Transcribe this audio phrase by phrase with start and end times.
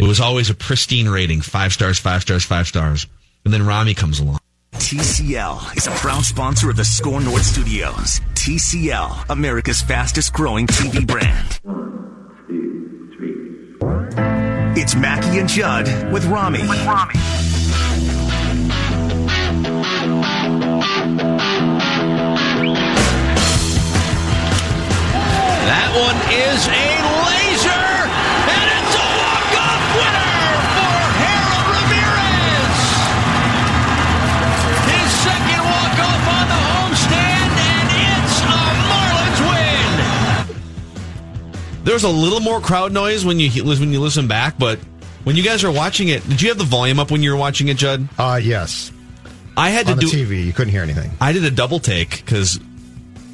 [0.00, 3.06] It was always a pristine rating five stars, five stars, five stars.
[3.44, 4.38] And then Rami comes along.
[4.72, 8.18] TCL is a proud sponsor of the Score North Studios.
[8.32, 11.60] TCL, America's fastest growing TV brand.
[11.64, 14.80] One, two, three.
[14.80, 16.66] It's Mackey and Judd with Rami.
[16.66, 17.12] With Rami.
[25.66, 27.39] That one is a
[41.80, 41.84] Marlins win.
[41.84, 44.78] There was a little more crowd noise when you when you listen back, but
[45.24, 47.36] when you guys are watching it, did you have the volume up when you were
[47.36, 48.08] watching it, Judd?
[48.18, 48.92] Uh, yes.
[49.56, 51.10] I had to On the do TV, you couldn't hear anything.
[51.20, 52.58] I did a double take because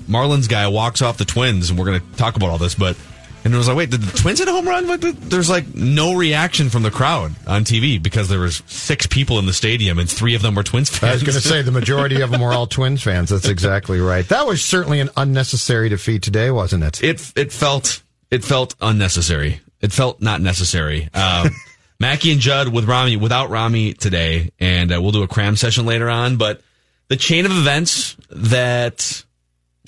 [0.09, 2.75] Marlins guy walks off the Twins, and we're going to talk about all this.
[2.75, 2.97] But
[3.45, 4.87] and it was like, wait, did the Twins hit a home run?
[4.89, 9.39] But there's like no reaction from the crowd on TV because there was six people
[9.39, 11.11] in the stadium, and three of them were Twins fans.
[11.11, 13.31] I was going to say the majority of them were all Twins fans.
[13.31, 14.27] That's exactly right.
[14.29, 17.05] That was certainly an unnecessary defeat today, wasn't it?
[17.05, 19.61] It it felt it felt unnecessary.
[19.81, 21.09] It felt not necessary.
[21.15, 21.51] Um,
[22.01, 25.87] Mackey and Judd with Rami without Rami today, and uh, we'll do a cram session
[25.87, 26.37] later on.
[26.37, 26.61] But
[27.09, 29.25] the chain of events that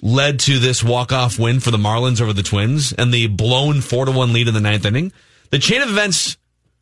[0.00, 4.04] led to this walk-off win for the Marlins over the Twins and the blown four
[4.04, 5.12] to one lead in the ninth inning.
[5.50, 6.36] The chain of events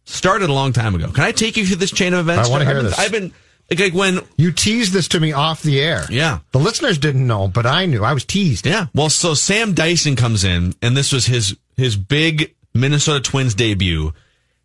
[0.04, 1.10] started a long time ago.
[1.10, 2.48] Can I take you through this chain of events?
[2.48, 2.98] I wanna hear I've been, this.
[2.98, 3.32] I've been
[3.70, 6.04] like, when You teased this to me off the air.
[6.10, 6.40] Yeah.
[6.52, 8.04] The listeners didn't know, but I knew.
[8.04, 8.66] I was teased.
[8.66, 8.86] Yeah.
[8.94, 14.12] Well, so Sam Dyson comes in, and this was his his big Minnesota Twins debut.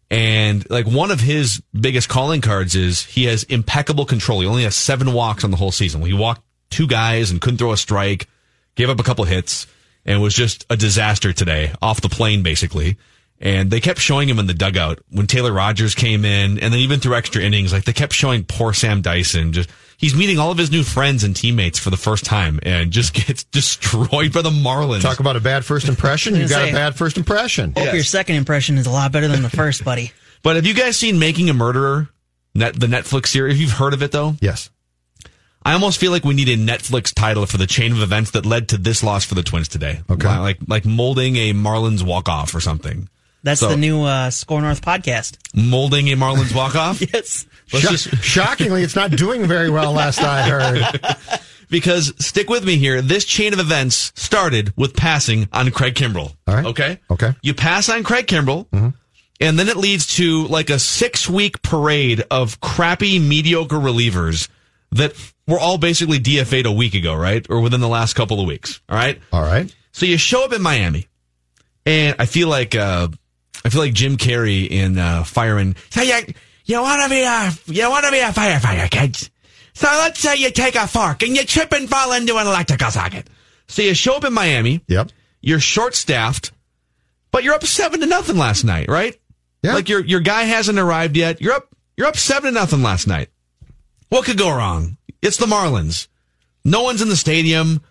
[0.09, 4.41] And like one of his biggest calling cards is he has impeccable control.
[4.41, 6.01] He only has seven walks on the whole season.
[6.01, 8.28] He walked two guys and couldn't throw a strike,
[8.75, 9.67] gave up a couple hits,
[10.06, 12.97] and was just a disaster today off the plane, basically.
[13.44, 16.79] And they kept showing him in the dugout when Taylor Rogers came in, and then
[16.81, 19.52] even through extra innings, like they kept showing poor Sam Dyson.
[19.52, 22.91] Just he's meeting all of his new friends and teammates for the first time, and
[22.91, 25.02] just gets destroyed by the Marlins.
[25.02, 26.35] Talk about a bad first impression.
[26.35, 27.74] You gonna got a bad first impression.
[27.75, 30.12] Hope your second impression is a lot better than the first, buddy.
[30.44, 32.09] But have you guys seen Making a Murderer?
[32.53, 33.56] Net, the Netflix series.
[33.56, 34.69] If you've heard of it though, Yes.
[35.63, 38.46] I almost feel like we need a Netflix title for the chain of events that
[38.47, 40.02] led to this loss for the Twins today.
[40.09, 40.28] Okay.
[40.40, 43.08] like like molding a Marlins walk off or something.
[43.44, 45.38] That's So- the new uh, Score North podcast.
[45.56, 47.02] Molding a Marlins walk off.
[47.13, 47.46] Yes.
[47.74, 49.94] Let's just shockingly, it's not doing very well.
[49.94, 51.40] Last I heard.
[51.69, 53.02] because stick with me here.
[53.02, 56.35] This chain of events started with passing on Craig Kimbrel.
[56.47, 56.66] All right.
[56.66, 57.00] Okay.
[57.09, 57.34] Okay.
[57.41, 58.68] You pass on Craig Kimbrel,
[59.40, 64.50] and then it leads to like a six week parade of crappy, mediocre relievers
[64.91, 65.13] that
[65.47, 67.46] were all basically DFA'd a week ago, right?
[67.50, 68.81] Or within the last couple of weeks.
[68.90, 69.18] All right.
[69.31, 69.73] All right.
[69.94, 71.08] So you show up in Miami,
[71.85, 73.08] and I feel like uh,
[73.63, 75.75] I feel like Jim Carrey in uh, Fireman.
[75.89, 76.16] So you
[76.66, 79.29] you want to be a you want to be a firefighter, kids.
[79.73, 82.91] So let's say you take a fork and you trip and fall into an electrical
[82.91, 83.29] socket.
[83.67, 84.81] So you show up in Miami.
[84.88, 85.11] Yep.
[85.41, 86.51] You're short staffed,
[87.31, 89.19] but you're up seven to nothing last night, right?
[89.63, 89.73] Yeah.
[89.73, 91.41] Like your your guy hasn't arrived yet.
[91.41, 91.67] You're up
[91.97, 93.29] you're up seven to nothing last night.
[94.09, 94.97] What could go wrong?
[95.22, 96.07] It's the Marlins.
[96.66, 97.81] No one's in the stadium.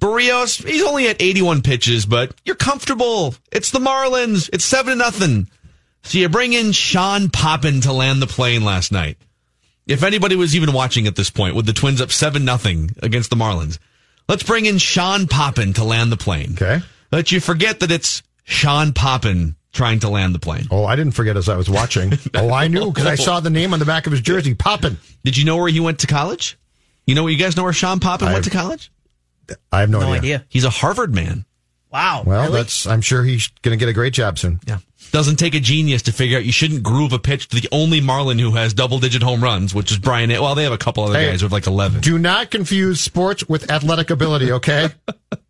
[0.00, 3.34] Berrios, he's only at 81 pitches, but you're comfortable.
[3.52, 4.50] It's the Marlins.
[4.52, 5.48] It's seven to nothing.
[6.02, 9.16] So you bring in Sean Poppen to land the plane last night.
[9.86, 13.30] If anybody was even watching at this point, with the Twins up seven nothing against
[13.30, 13.78] the Marlins,
[14.28, 16.52] let's bring in Sean Poppen to land the plane.
[16.52, 16.80] Okay.
[17.12, 20.66] Let you forget that it's Sean Poppen trying to land the plane.
[20.70, 22.12] Oh, I didn't forget as I was watching.
[22.34, 24.96] oh, I knew because I saw the name on the back of his jersey, Poppen.
[25.24, 26.58] Did you know where he went to college?
[27.06, 28.90] You know, what you guys know where Sean Poppen went to college?
[29.72, 30.18] I have no, No idea.
[30.36, 30.46] idea.
[30.48, 31.44] He's a Harvard man.
[31.90, 32.24] Wow.
[32.26, 32.56] Well, really?
[32.56, 32.86] that's.
[32.86, 34.58] I'm sure he's going to get a great job soon.
[34.66, 34.78] Yeah.
[35.12, 38.00] Doesn't take a genius to figure out you shouldn't groove a pitch to the only
[38.00, 40.28] Marlin who has double digit home runs, which is Brian.
[40.30, 42.00] Well, they have a couple other Hey, guys who have like 11.
[42.00, 44.50] Do not confuse sports with athletic ability.
[44.50, 44.88] Okay.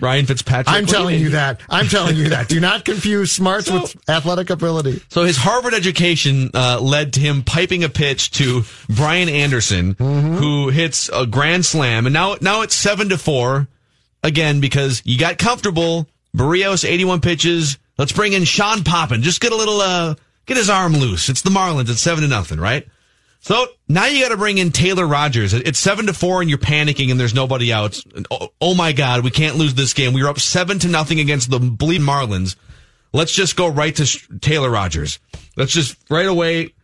[0.00, 0.74] Ryan Fitzpatrick.
[0.74, 1.60] I'm telling you that.
[1.68, 2.48] I'm telling you that.
[2.48, 5.02] Do not confuse smarts with athletic ability.
[5.08, 10.68] So his Harvard education uh, led to him piping a pitch to Brian Anderson, who
[10.68, 13.68] hits a grand slam, and now now it's seven to four
[14.22, 16.08] again because you got comfortable.
[16.36, 17.78] Berrios 81 pitches.
[17.96, 19.22] Let's bring in Sean Poppen.
[19.22, 20.14] Just get a little uh
[20.46, 21.28] get his arm loose.
[21.28, 21.90] It's the Marlins.
[21.90, 22.86] It's seven to nothing, right?
[23.40, 25.54] So now you got to bring in Taylor Rogers.
[25.54, 28.00] It's seven to four, and you're panicking, and there's nobody out.
[28.30, 30.12] Oh, oh, my God, we can't lose this game.
[30.12, 32.56] We were up seven to nothing against the bleed Marlins.
[33.12, 35.18] Let's just go right to Taylor Rogers.
[35.56, 36.74] Let's just right away.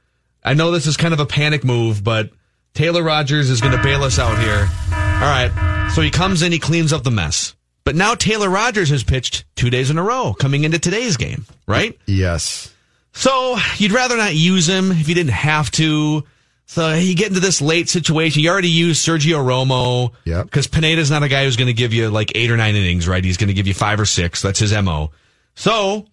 [0.45, 2.31] I know this is kind of a panic move, but
[2.73, 4.69] Taylor Rogers is going to bail us out here.
[4.91, 5.91] All right.
[5.95, 7.55] So he comes in, he cleans up the mess.
[7.85, 11.45] But now Taylor Rogers has pitched two days in a row coming into today's game,
[11.67, 11.99] right?
[12.06, 12.73] Yes.
[13.12, 16.25] So you'd rather not use him if you didn't have to.
[16.67, 18.43] So you get into this late situation.
[18.43, 20.13] You already used Sergio Romo.
[20.25, 20.47] Yep.
[20.47, 23.07] Because Pineda's not a guy who's going to give you like eight or nine innings,
[23.07, 23.23] right?
[23.23, 24.41] He's going to give you five or six.
[24.43, 25.11] That's his MO.
[25.55, 26.07] So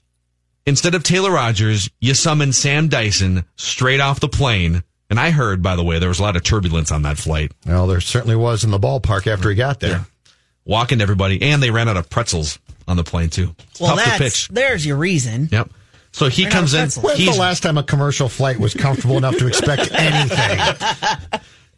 [0.66, 4.84] instead of Taylor Rogers, you summon Sam Dyson straight off the plane.
[5.10, 7.52] And I heard, by the way, there was a lot of turbulence on that flight.
[7.66, 9.90] Well, there certainly was in the ballpark after he got there.
[9.92, 10.04] Yeah.
[10.64, 11.42] Walking to everybody.
[11.42, 13.56] And they ran out of pretzels on the plane, too.
[13.80, 14.48] Well, Tough to pitch.
[14.50, 15.50] there's your reason.
[15.52, 15.70] Yep.
[16.12, 16.90] So he Ran out comes in.
[17.02, 20.60] When's He's the last time a commercial flight was comfortable enough to expect anything?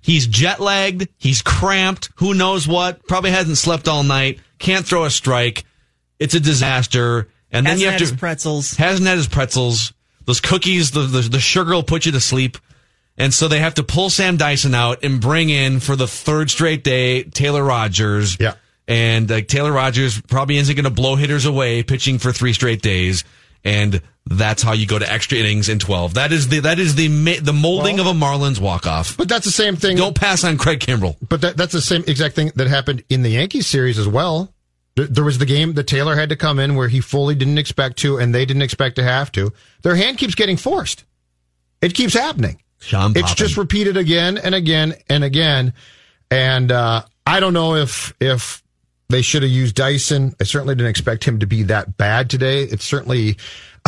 [0.01, 1.07] He's jet lagged.
[1.17, 2.09] He's cramped.
[2.15, 3.07] Who knows what?
[3.07, 4.39] Probably hasn't slept all night.
[4.59, 5.63] Can't throw a strike.
[6.19, 7.29] It's a disaster.
[7.51, 8.71] And then Hasn't you had have to his pretzels.
[8.75, 9.93] hasn't had his pretzels.
[10.25, 12.57] Those cookies, the, the the sugar will put you to sleep.
[13.17, 16.49] And so they have to pull Sam Dyson out and bring in for the third
[16.49, 18.37] straight day Taylor Rogers.
[18.39, 18.55] Yeah.
[18.87, 22.81] And like Taylor Rogers probably isn't going to blow hitters away pitching for three straight
[22.81, 23.23] days.
[23.63, 26.13] And that's how you go to extra innings in 12.
[26.13, 29.17] That is the, that is the, ma- the molding of a Marlins walk off.
[29.17, 29.97] But that's the same thing.
[29.97, 31.17] Don't pass on Craig Kimbrel.
[31.27, 34.53] But that, that's the same exact thing that happened in the Yankees series as well.
[34.95, 37.97] There, was the game that Taylor had to come in where he fully didn't expect
[37.99, 39.51] to, and they didn't expect to have to.
[39.81, 41.03] Their hand keeps getting forced.
[41.81, 42.61] It keeps happening.
[42.79, 45.73] Sean It's just repeated again and again and again.
[46.29, 48.61] And uh, I don't know if if
[49.09, 50.35] they should have used Dyson.
[50.39, 52.63] I certainly didn't expect him to be that bad today.
[52.63, 53.37] It certainly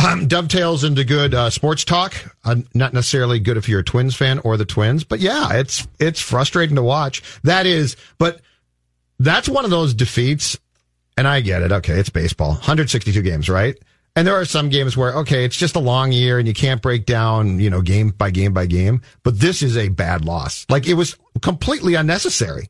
[0.04, 2.14] um, dovetails into good uh, sports talk.
[2.44, 5.86] Uh, not necessarily good if you're a Twins fan or the Twins, but yeah, it's
[5.98, 7.22] it's frustrating to watch.
[7.42, 8.40] That is, but
[9.18, 10.58] that's one of those defeats.
[11.16, 11.72] And I get it.
[11.72, 12.50] Okay, it's baseball.
[12.50, 13.74] 162 games, right?
[14.14, 16.80] And there are some games where, okay, it's just a long year and you can't
[16.80, 19.02] break down, you know, game by game by game.
[19.22, 20.66] But this is a bad loss.
[20.70, 22.68] Like it was completely unnecessary.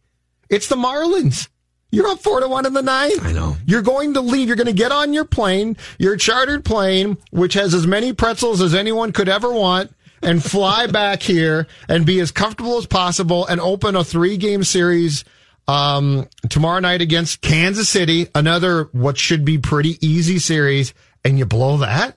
[0.49, 1.49] It's the Marlins.
[1.91, 3.25] You're up four to one in the ninth.
[3.25, 3.57] I know.
[3.65, 4.49] You're going to leave.
[4.49, 8.61] You're going to get on your plane, your chartered plane, which has as many pretzels
[8.61, 13.47] as anyone could ever want, and fly back here and be as comfortable as possible
[13.47, 15.25] and open a three game series
[15.69, 18.29] um, tomorrow night against Kansas City.
[18.35, 20.93] Another what should be pretty easy series,
[21.25, 22.17] and you blow that.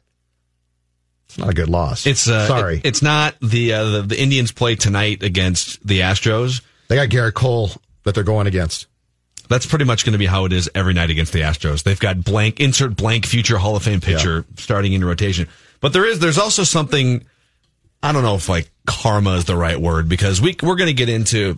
[1.28, 2.08] It's not a good loss.
[2.08, 2.78] It's uh, sorry.
[2.78, 6.62] it- it's not the, uh, the the Indians play tonight against the Astros.
[6.88, 7.70] they got Gerrit Cole
[8.04, 8.88] that they're going against.
[9.50, 11.84] That's pretty much going to be how it is every night against the Astros.
[11.84, 15.48] They've got blank insert blank future Hall of Fame pitcher starting in rotation.
[15.82, 17.26] But there is there's also something
[18.02, 20.94] I don't know if like karma is the right word because we we're going to
[20.94, 21.58] get into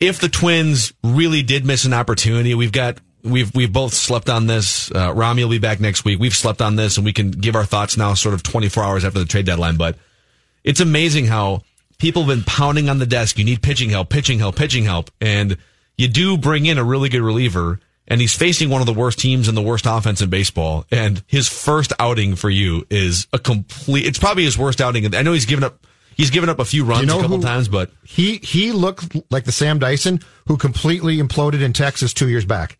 [0.00, 2.54] if the Twins really did miss an opportunity.
[2.54, 4.92] We've got we've we've both slept on this.
[4.92, 6.20] Uh, Rami will be back next week.
[6.20, 9.04] We've slept on this and we can give our thoughts now, sort of 24 hours
[9.04, 9.76] after the trade deadline.
[9.76, 9.96] But
[10.62, 11.62] it's amazing how
[11.98, 13.38] people have been pounding on the desk.
[13.38, 15.10] You need pitching help, pitching help, pitching help.
[15.20, 15.56] And
[15.96, 19.18] you do bring in a really good reliever and he's facing one of the worst
[19.18, 20.84] teams and the worst offense in baseball.
[20.90, 25.14] And his first outing for you is a complete, it's probably his worst outing.
[25.14, 25.86] I know he's given up,
[26.16, 28.72] he's given up a few runs You know a couple who- times, but He he
[28.72, 32.76] looked like the Sam Dyson who completely imploded in Texas two years back.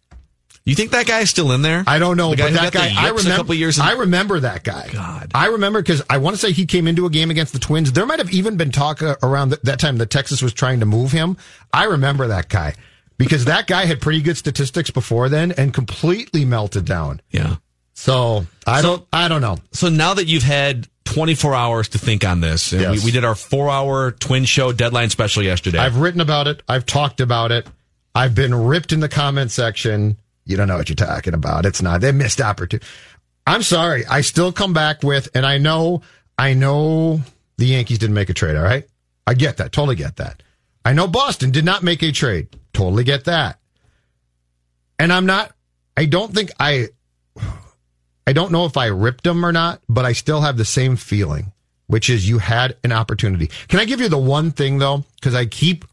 [0.66, 1.84] you think that guy's still in there?
[1.86, 3.52] I don't know, The guy but that guy, I remember.
[3.54, 4.88] in- I remember that guy.
[4.92, 5.30] God.
[5.34, 7.92] I remember because I want to say he came into a game against the Twins.
[7.92, 10.80] There might have even been talk uh, around th- that time that Texas was trying
[10.80, 11.36] to move him.
[11.72, 12.74] I remember that guy
[13.18, 17.20] because that guy had pretty good statistics before then and completely melted down.
[17.30, 17.56] yeah.
[17.96, 19.06] So I So- don't.
[19.12, 19.58] I don't know.
[19.72, 22.98] So now that you've had 24 hours to think on this, and Yes.
[22.98, 25.78] we, we did our four hour twin show deadline special yesterday.
[25.78, 26.62] I've written about it.
[26.68, 27.68] I've talked about it.
[28.14, 30.16] I've been ripped in the comment section.
[30.44, 31.66] You don't know what you're talking about.
[31.66, 32.00] It's not.
[32.00, 32.84] They missed opportunity.
[33.46, 34.04] I'm sorry.
[34.06, 36.02] I still come back with, and I know,
[36.36, 37.22] I know
[37.58, 38.56] the Yankees didn't make a trade.
[38.56, 38.86] All right.
[39.26, 39.70] I get that.
[39.70, 40.42] Totally get that.
[40.84, 42.48] I know Boston did not make a trade.
[42.74, 43.58] Totally get that.
[44.98, 45.52] And I'm not,
[45.96, 46.88] I don't think I,
[48.26, 50.96] I don't know if I ripped them or not, but I still have the same
[50.96, 51.52] feeling,
[51.86, 53.48] which is you had an opportunity.
[53.68, 55.04] Can I give you the one thing though?
[55.14, 55.86] Because I keep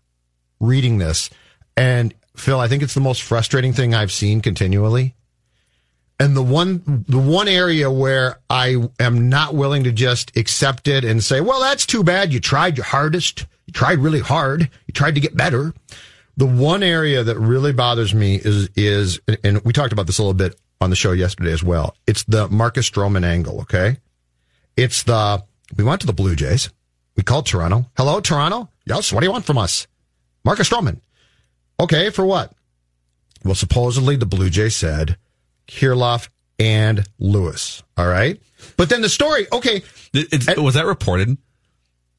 [0.60, 1.30] reading this
[1.78, 5.16] and Phil, I think it's the most frustrating thing I've seen continually.
[6.20, 11.04] And the one, the one area where I am not willing to just accept it
[11.04, 12.32] and say, well, that's too bad.
[12.32, 13.46] You tried your hardest.
[13.66, 14.70] You tried really hard.
[14.86, 15.74] You tried to get better.
[16.38, 20.24] The one area that really bothers me is, is, and we talked about this a
[20.24, 21.96] little bit on the show yesterday as well.
[22.08, 23.62] It's the Marcus Stroman angle.
[23.62, 23.98] Okay.
[24.78, 25.44] It's the,
[25.78, 26.70] We went to the Blue Jays.
[27.16, 27.86] We called Toronto.
[27.98, 28.70] Hello, Toronto.
[28.86, 29.12] Yes.
[29.12, 29.88] What do you want from us?
[30.44, 31.02] Marcus Stroman.
[31.80, 32.10] Okay.
[32.10, 32.54] For what?
[33.44, 35.18] Well, supposedly the Blue Jays said
[35.68, 37.84] Kirilloff and Lewis.
[37.98, 38.40] All right.
[38.78, 39.84] But then the story, okay.
[40.14, 41.38] It, was that reported?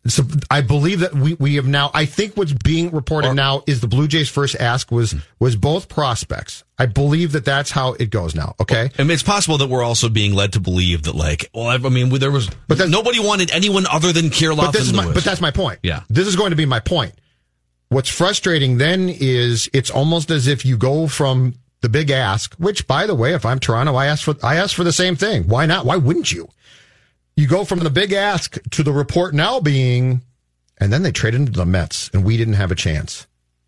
[0.06, 3.62] So I believe that we, we have now, I think what's being reported or, now
[3.68, 6.64] is the Blue Jays first ask was, was both prospects.
[6.76, 8.56] I believe that that's how it goes now.
[8.60, 8.90] Okay.
[8.98, 11.78] I mean, it's possible that we're also being led to believe that like, well, I
[11.78, 14.92] mean, there was, but nobody wanted anyone other than Kirilloff but this is.
[14.92, 15.78] My, but that's my point.
[15.84, 16.02] Yeah.
[16.10, 17.14] This is going to be my point.
[17.88, 22.88] What's frustrating then is it's almost as if you go from the big ask, which
[22.88, 25.46] by the way, if I'm Toronto, I ask for, I ask for the same thing.
[25.46, 25.86] Why not?
[25.86, 26.48] Why wouldn't you?
[27.36, 30.22] You go from the big ask to the report now being,
[30.78, 33.26] and then they traded into the Mets and we didn't have a chance.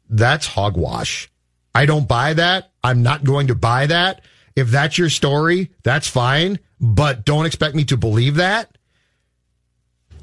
[0.08, 1.30] That's hogwash.
[1.74, 2.70] I don't buy that.
[2.82, 4.22] I'm not going to buy that.
[4.54, 8.76] If that's your story, that's fine, but don't expect me to believe that.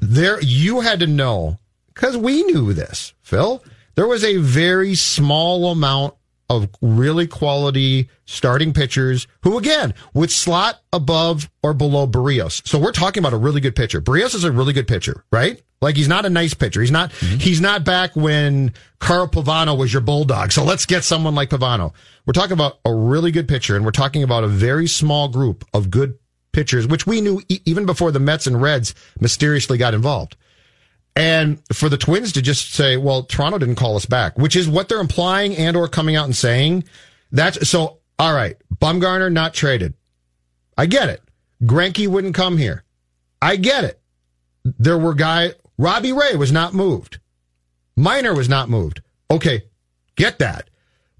[0.00, 1.58] There, you had to know
[1.94, 3.62] because we knew this, Phil.
[3.94, 6.14] There was a very small amount
[6.56, 12.66] of really quality starting pitchers who, again, would slot above or below Berrios.
[12.66, 14.00] So we're talking about a really good pitcher.
[14.00, 15.60] Berrios is a really good pitcher, right?
[15.80, 16.80] Like he's not a nice pitcher.
[16.80, 17.38] He's not, mm-hmm.
[17.38, 20.52] he's not back when Carl Pavano was your bulldog.
[20.52, 21.92] So let's get someone like Pavano.
[22.24, 25.64] We're talking about a really good pitcher and we're talking about a very small group
[25.74, 26.18] of good
[26.52, 30.36] pitchers, which we knew e- even before the Mets and Reds mysteriously got involved.
[31.14, 34.68] And for the Twins to just say, well, Toronto didn't call us back, which is
[34.68, 36.84] what they're implying and or coming out and saying.
[37.30, 38.56] That's so, all right.
[38.74, 39.94] Bumgarner not traded.
[40.76, 41.22] I get it.
[41.62, 42.84] Greinke wouldn't come here.
[43.40, 44.00] I get it.
[44.64, 47.18] There were guy, Robbie Ray was not moved.
[47.96, 49.02] Minor was not moved.
[49.30, 49.64] Okay.
[50.16, 50.70] Get that.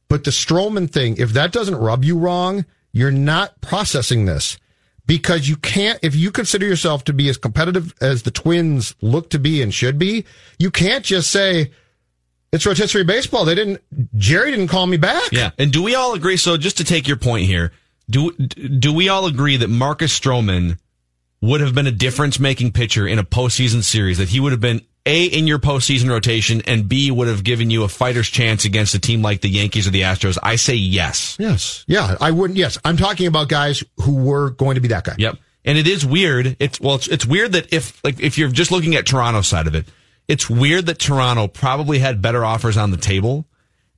[0.08, 4.58] But the Stroman thing, if that doesn't rub you wrong, you're not processing this
[5.06, 9.30] because you can't, if you consider yourself to be as competitive as the Twins look
[9.30, 10.25] to be and should be,
[10.59, 11.73] you can't just say,
[12.52, 13.44] it's rotisserie baseball.
[13.44, 13.80] They didn't,
[14.16, 15.32] Jerry didn't call me back.
[15.32, 15.50] Yeah.
[15.59, 16.37] And do we all agree?
[16.37, 17.73] So just to take your point here,
[18.11, 20.78] do, do we all agree that Marcus Stroman
[21.40, 24.61] would have been a difference making pitcher in a postseason series, that he would have
[24.61, 28.64] been a, in your postseason rotation, and B, would have given you a fighter's chance
[28.64, 30.38] against a team like the Yankees or the Astros?
[30.42, 31.37] I say yes.
[31.38, 31.85] Yes.
[31.88, 32.56] Yeah, I wouldn't.
[32.56, 32.78] Yes.
[32.85, 35.14] I'm talking about guys who were going to be that guy.
[35.18, 35.38] Yep.
[35.64, 36.56] And it is weird.
[36.59, 39.66] It's, well, it's, it's weird that if, like, if you're just looking at Toronto's side
[39.66, 39.87] of it,
[40.28, 43.47] it's weird that Toronto probably had better offers on the table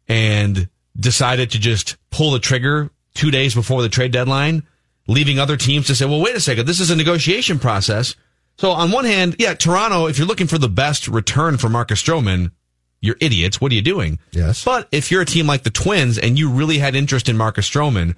[0.09, 0.69] and
[0.99, 4.63] decided to just pull the trigger two days before the trade deadline,
[5.07, 8.15] leaving other teams to say, well, wait a second, this is a negotiation process.
[8.57, 12.03] So on one hand, yeah, Toronto, if you're looking for the best return for Marcus
[12.03, 12.53] Stroman,
[13.01, 13.61] you're idiots.
[13.61, 14.19] What are you doing?
[14.33, 14.65] Yes.
[14.65, 17.69] But if you're a team like the Twins and you really had interest in Marcus
[17.69, 18.15] Stroman,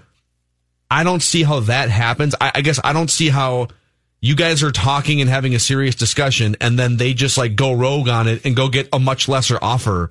[0.90, 2.34] I don't see how that happens.
[2.40, 3.68] I, I guess I don't see how
[4.20, 7.72] you guys are talking and having a serious discussion and then they just like go
[7.72, 10.10] rogue on it and go get a much lesser offer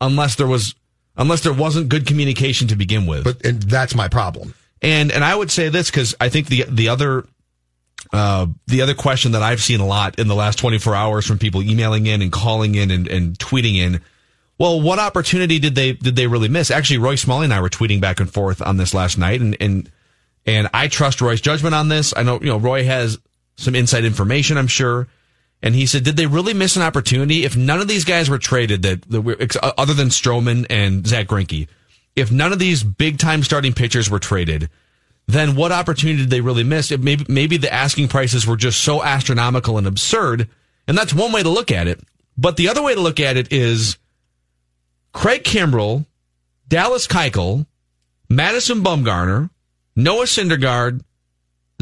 [0.00, 0.74] unless there was
[1.16, 3.24] unless there wasn't good communication to begin with.
[3.24, 4.54] But and that's my problem.
[4.82, 7.26] And and I would say this because I think the the other
[8.12, 11.38] uh, the other question that I've seen a lot in the last 24 hours from
[11.38, 14.00] people emailing in and calling in and, and tweeting in,
[14.58, 16.70] well, what opportunity did they did they really miss?
[16.70, 19.56] Actually, Roy Smalley and I were tweeting back and forth on this last night, and
[19.60, 19.90] and
[20.46, 22.14] and I trust Roy's judgment on this.
[22.16, 23.18] I know you know Roy has
[23.56, 25.08] some inside information, I'm sure.
[25.62, 28.38] And he said, did they really miss an opportunity if none of these guys were
[28.38, 31.66] traded that, that other than Stroman and Zack Greinke?
[32.14, 34.70] If none of these big time starting pitchers were traded,
[35.26, 36.92] then what opportunity did they really miss?
[36.92, 40.48] It maybe, maybe the asking prices were just so astronomical and absurd.
[40.86, 42.00] And that's one way to look at it.
[42.38, 43.98] But the other way to look at it is
[45.12, 46.06] Craig Kimbrel,
[46.68, 47.66] Dallas Keuchel,
[48.28, 49.50] Madison Bumgarner,
[49.96, 51.02] Noah Syndergaard,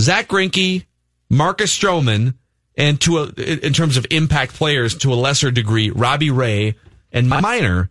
[0.00, 0.84] Zack Greinke,
[1.28, 2.34] Marcus Stroman,
[2.76, 6.76] and to a, in terms of impact players to a lesser degree, Robbie Ray
[7.12, 7.90] and Minor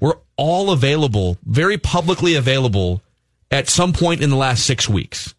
[0.00, 3.02] were all available, very publicly available
[3.50, 5.34] at some point in the last six weeks.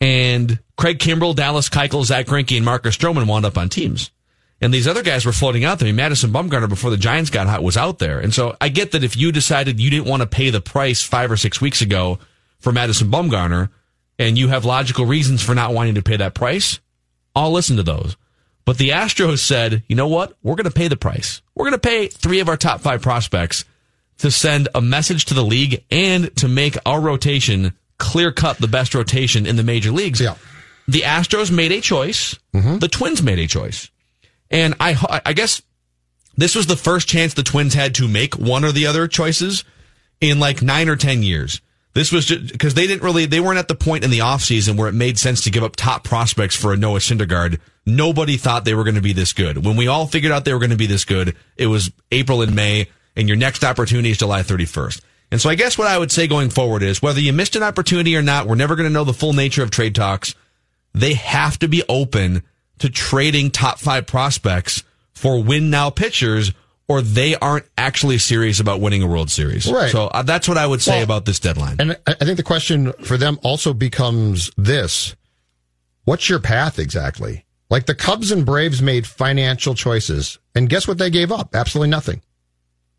[0.00, 4.10] And Craig Kimbrel, Dallas Keuchel, Zack Greinke, and Marcus Stroman wound up on teams.
[4.60, 5.86] And these other guys were floating out there.
[5.86, 8.20] I mean, Madison Bumgarner, before the Giants got hot, was out there.
[8.20, 11.02] And so I get that if you decided you didn't want to pay the price
[11.02, 12.18] five or six weeks ago
[12.60, 13.70] for Madison Bumgarner,
[14.18, 16.78] and you have logical reasons for not wanting to pay that price,
[17.34, 18.16] I'll listen to those.
[18.64, 20.36] But the Astros said, you know what?
[20.42, 21.42] We're going to pay the price.
[21.54, 23.64] We're going to pay three of our top five prospects
[24.22, 28.68] to send a message to the league and to make our rotation clear cut the
[28.68, 30.20] best rotation in the major leagues.
[30.20, 30.36] Yeah.
[30.88, 32.38] The Astros made a choice.
[32.54, 32.78] Mm-hmm.
[32.78, 33.90] The Twins made a choice.
[34.50, 35.62] And I, I guess
[36.36, 39.64] this was the first chance the Twins had to make one or the other choices
[40.20, 41.60] in like nine or 10 years.
[41.94, 44.76] This was just because they didn't really, they weren't at the point in the offseason
[44.76, 48.64] where it made sense to give up top prospects for a Noah Syndergaard nobody thought
[48.64, 49.64] they were going to be this good.
[49.64, 52.42] When we all figured out they were going to be this good, it was April
[52.42, 55.00] and May, and your next opportunity is July 31st.
[55.30, 57.62] And so I guess what I would say going forward is whether you missed an
[57.62, 60.34] opportunity or not, we're never going to know the full nature of trade talks.
[60.92, 62.42] They have to be open
[62.80, 66.52] to trading top five prospects for win now pitchers
[66.88, 69.70] or they aren't actually serious about winning a World Series.
[69.70, 69.90] Right.
[69.90, 71.76] So uh, that's what I would say Well, about this deadline.
[71.78, 75.14] And I I think the question for them also becomes this
[76.04, 77.46] What's your path exactly?
[77.70, 80.38] Like the Cubs and Braves made financial choices.
[80.54, 81.54] And guess what they gave up?
[81.54, 82.20] Absolutely nothing.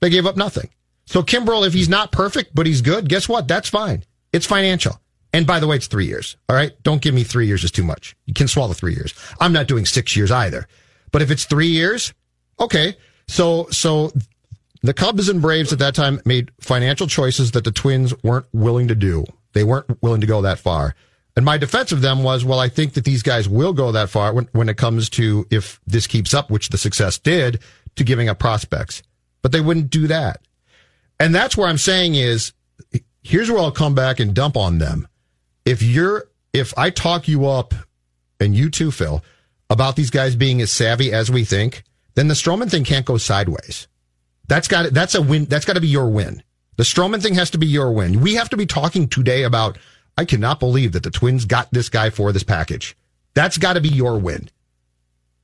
[0.03, 0.69] They gave up nothing.
[1.05, 3.47] So Kimbrel, if he's not perfect, but he's good, guess what?
[3.47, 4.03] That's fine.
[4.33, 4.99] It's financial.
[5.31, 6.35] And by the way, it's three years.
[6.49, 6.73] All right.
[6.83, 8.13] Don't give me three years is too much.
[8.25, 9.13] You can swallow three years.
[9.39, 10.67] I'm not doing six years either.
[11.13, 12.13] But if it's three years,
[12.59, 12.97] okay.
[13.29, 14.11] So, so
[14.81, 18.89] the Cubs and Braves at that time made financial choices that the Twins weren't willing
[18.89, 19.23] to do.
[19.53, 20.95] They weren't willing to go that far.
[21.37, 24.09] And my defense of them was, well, I think that these guys will go that
[24.09, 27.61] far when, when it comes to, if this keeps up, which the success did,
[27.95, 29.01] to giving up prospects.
[29.43, 30.41] But they wouldn't do that.
[31.19, 32.53] And that's where I'm saying is,
[33.21, 35.07] here's where I'll come back and dump on them.
[35.65, 37.75] If you're, if I talk you up,
[38.39, 39.23] and you too, Phil,
[39.69, 41.83] about these guys being as savvy as we think,
[42.15, 43.87] then the Stroman thing can't go sideways.
[44.47, 45.45] That's got that's a win.
[45.45, 46.43] That's got to be your win.
[46.75, 48.19] The Stroman thing has to be your win.
[48.19, 49.77] We have to be talking today about.
[50.15, 52.95] I cannot believe that the Twins got this guy for this package.
[53.33, 54.47] That's got to be your win.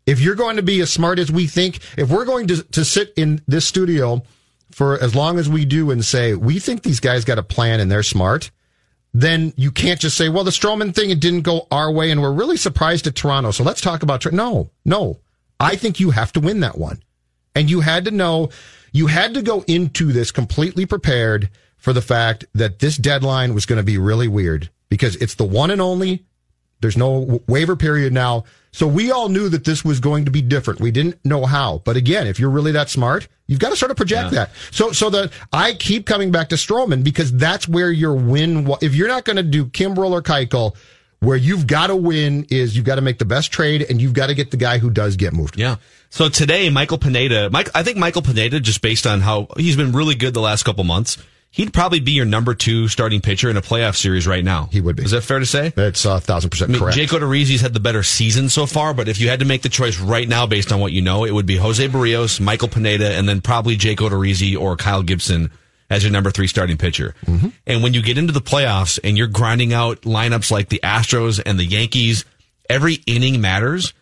[0.09, 2.83] If you're going to be as smart as we think, if we're going to to
[2.83, 4.23] sit in this studio
[4.71, 7.79] for as long as we do and say we think these guys got a plan
[7.79, 8.51] and they're smart,
[9.13, 12.21] then you can't just say, well, the Stroman thing, it didn't go our way and
[12.21, 13.51] we're really surprised at Toronto.
[13.51, 15.19] So let's talk about, Tor-" no, no.
[15.59, 17.01] I think you have to win that one.
[17.55, 18.49] And you had to know,
[18.91, 23.65] you had to go into this completely prepared for the fact that this deadline was
[23.65, 26.25] going to be really weird because it's the one and only.
[26.81, 28.45] There's no waiver period now.
[28.71, 30.79] So we all knew that this was going to be different.
[30.79, 31.81] We didn't know how.
[31.85, 34.51] But again, if you're really that smart, you've got to sort of project that.
[34.71, 38.71] So, so that I keep coming back to Stroman because that's where your win.
[38.81, 40.75] If you're not going to do Kimbrel or Keuchel,
[41.19, 44.13] where you've got to win is you've got to make the best trade and you've
[44.13, 45.57] got to get the guy who does get moved.
[45.57, 45.75] Yeah.
[46.09, 49.91] So today, Michael Pineda, Mike, I think Michael Pineda, just based on how he's been
[49.91, 51.17] really good the last couple months,
[51.51, 54.69] he'd probably be your number two starting pitcher in a playoff series right now.
[54.71, 55.03] He would be.
[55.03, 55.69] Is that fair to say?
[55.69, 56.97] That's a thousand percent I mean, correct.
[56.97, 59.69] Jake Odorizzi's had the better season so far, but if you had to make the
[59.69, 63.11] choice right now based on what you know, it would be Jose Berrios, Michael Pineda,
[63.13, 65.51] and then probably Jake Odorizzi or Kyle Gibson
[65.89, 67.15] as your number three starting pitcher.
[67.25, 67.47] Mm-hmm.
[67.65, 71.41] And when you get into the playoffs and you're grinding out lineups like the Astros
[71.43, 72.25] and the Yankees,
[72.69, 73.93] every inning matters.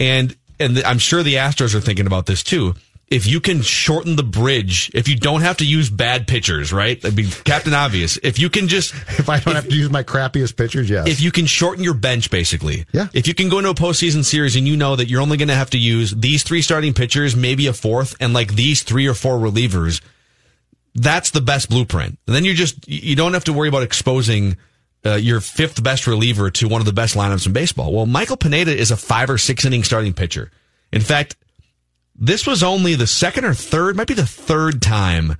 [0.00, 2.74] And and I'm sure the Astros are thinking about this too.
[3.08, 7.02] If you can shorten the bridge, if you don't have to use bad pitchers, right?
[7.04, 8.16] I mean, Captain Obvious.
[8.20, 11.06] If you can just if I don't have to use my crappiest pitchers, yes.
[11.06, 12.84] if you can shorten your bench, basically.
[12.92, 13.06] Yeah.
[13.12, 15.48] If you can go into a postseason series and you know that you're only going
[15.48, 19.06] to have to use these three starting pitchers, maybe a fourth, and like these three
[19.06, 20.00] or four relievers,
[20.96, 22.18] that's the best blueprint.
[22.26, 24.56] And then you're just, you don't have to worry about exposing
[25.04, 27.92] uh, your fifth best reliever to one of the best lineups in baseball.
[27.92, 30.50] Well, Michael Pineda is a five or six inning starting pitcher.
[30.92, 31.36] In fact,
[32.18, 35.36] this was only the second or third, might be the third time.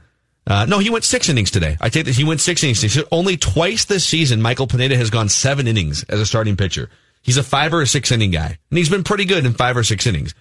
[0.47, 1.77] Uh, no, he went six innings today.
[1.81, 2.99] I take that he went six innings.
[3.11, 6.89] only twice this season, Michael Pineda has gone seven innings as a starting pitcher.
[7.23, 9.77] He's a five or a six inning guy, and he's been pretty good in five
[9.77, 10.35] or six innings.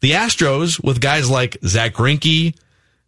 [0.00, 2.56] The Astros, with guys like Zack Greinke,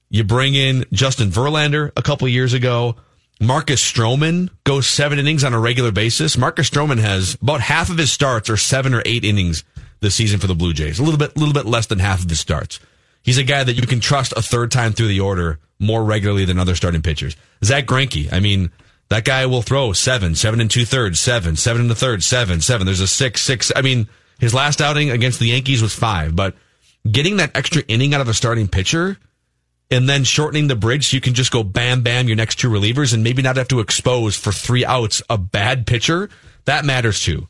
[0.08, 2.94] you bring in Justin Verlander a couple years ago.
[3.40, 6.38] Marcus Stroman goes seven innings on a regular basis.
[6.38, 9.64] Marcus Stroman has about half of his starts are seven or eight innings
[10.00, 10.98] this season for the Blue Jays.
[10.98, 12.80] A little bit, little bit less than half of his starts.
[13.22, 16.44] He's a guy that you can trust a third time through the order more regularly
[16.44, 17.36] than other starting pitchers.
[17.64, 18.70] Zack Greinke, I mean,
[19.08, 22.60] that guy will throw seven, seven and two thirds, seven, seven and a third, seven,
[22.60, 22.86] seven.
[22.86, 23.72] There's a six, six.
[23.74, 26.54] I mean, his last outing against the Yankees was five, but
[27.10, 29.16] getting that extra inning out of a starting pitcher
[29.90, 32.68] and then shortening the bridge so you can just go bam, bam, your next two
[32.68, 36.28] relievers and maybe not have to expose for three outs a bad pitcher,
[36.64, 37.48] that matters too.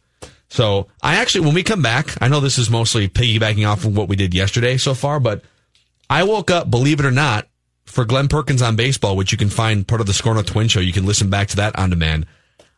[0.49, 3.97] So I actually, when we come back, I know this is mostly piggybacking off of
[3.97, 5.43] what we did yesterday so far, but
[6.09, 7.49] I woke up, believe it or not,
[7.85, 10.69] for Glenn Perkins on baseball, which you can find part of the Score North Twin
[10.69, 10.81] Show.
[10.81, 12.27] You can listen back to that on demand.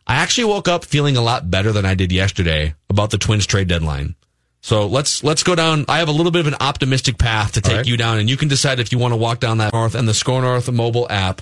[0.07, 3.45] I actually woke up feeling a lot better than I did yesterday about the Twins
[3.45, 4.15] trade deadline.
[4.61, 5.85] So let's let's go down.
[5.87, 7.87] I have a little bit of an optimistic path to take right.
[7.87, 10.07] you down, and you can decide if you want to walk down that north and
[10.07, 11.41] the Score North mobile app.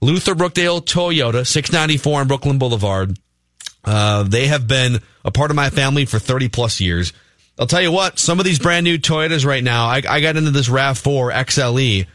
[0.00, 3.18] Luther Brookdale Toyota, six ninety four on Brooklyn Boulevard.
[3.84, 7.12] Uh, they have been a part of my family for 30 plus years.
[7.58, 10.36] I'll tell you what, some of these brand new Toyotas right now, I, I got
[10.36, 12.06] into this RAV4 XLE,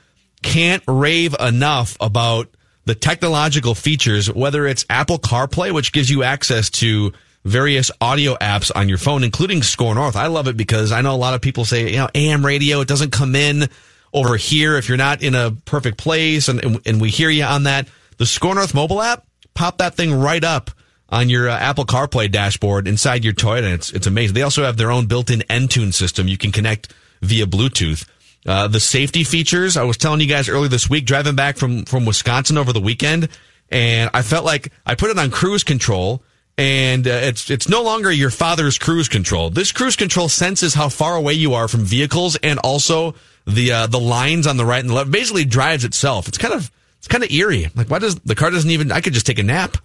[0.42, 2.50] can't rave enough about
[2.86, 8.72] the technological features, whether it's Apple CarPlay, which gives you access to various audio apps
[8.74, 10.16] on your phone, including Score North.
[10.16, 12.82] I love it because I know a lot of people say, you know, AM radio,
[12.82, 13.68] it doesn't come in
[14.14, 17.44] over here if you're not in a perfect place, and, and, and we hear you
[17.44, 17.88] on that.
[18.18, 20.72] The Score North mobile app, pop that thing right up
[21.14, 23.72] on your uh, Apple CarPlay dashboard inside your Toyota.
[23.72, 24.34] It's it's amazing.
[24.34, 28.10] They also have their own built-in Entune system you can connect via Bluetooth.
[28.46, 29.78] Uh, the safety features.
[29.78, 32.82] I was telling you guys earlier this week, driving back from from Wisconsin over the
[32.82, 33.30] weekend,
[33.70, 36.24] and I felt like I put it on cruise control.
[36.56, 39.50] And uh, it's it's no longer your father's cruise control.
[39.50, 43.88] This cruise control senses how far away you are from vehicles, and also the uh,
[43.88, 45.10] the lines on the right and the left.
[45.10, 46.28] Basically, drives itself.
[46.28, 47.70] It's kind of it's kind of eerie.
[47.76, 48.92] Like, why does the car doesn't even?
[48.92, 49.78] I could just take a nap.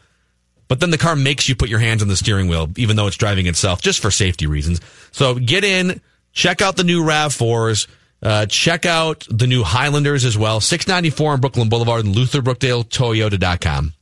[0.69, 3.07] But then the car makes you put your hands on the steering wheel, even though
[3.07, 4.81] it's driving itself, just for safety reasons.
[5.11, 6.01] So get in,
[6.33, 7.89] check out the new RAV4s,
[8.23, 10.61] uh, check out the new Highlanders as well.
[10.61, 13.95] 694 on Brooklyn Boulevard and LutherBrookdaleToyota.com.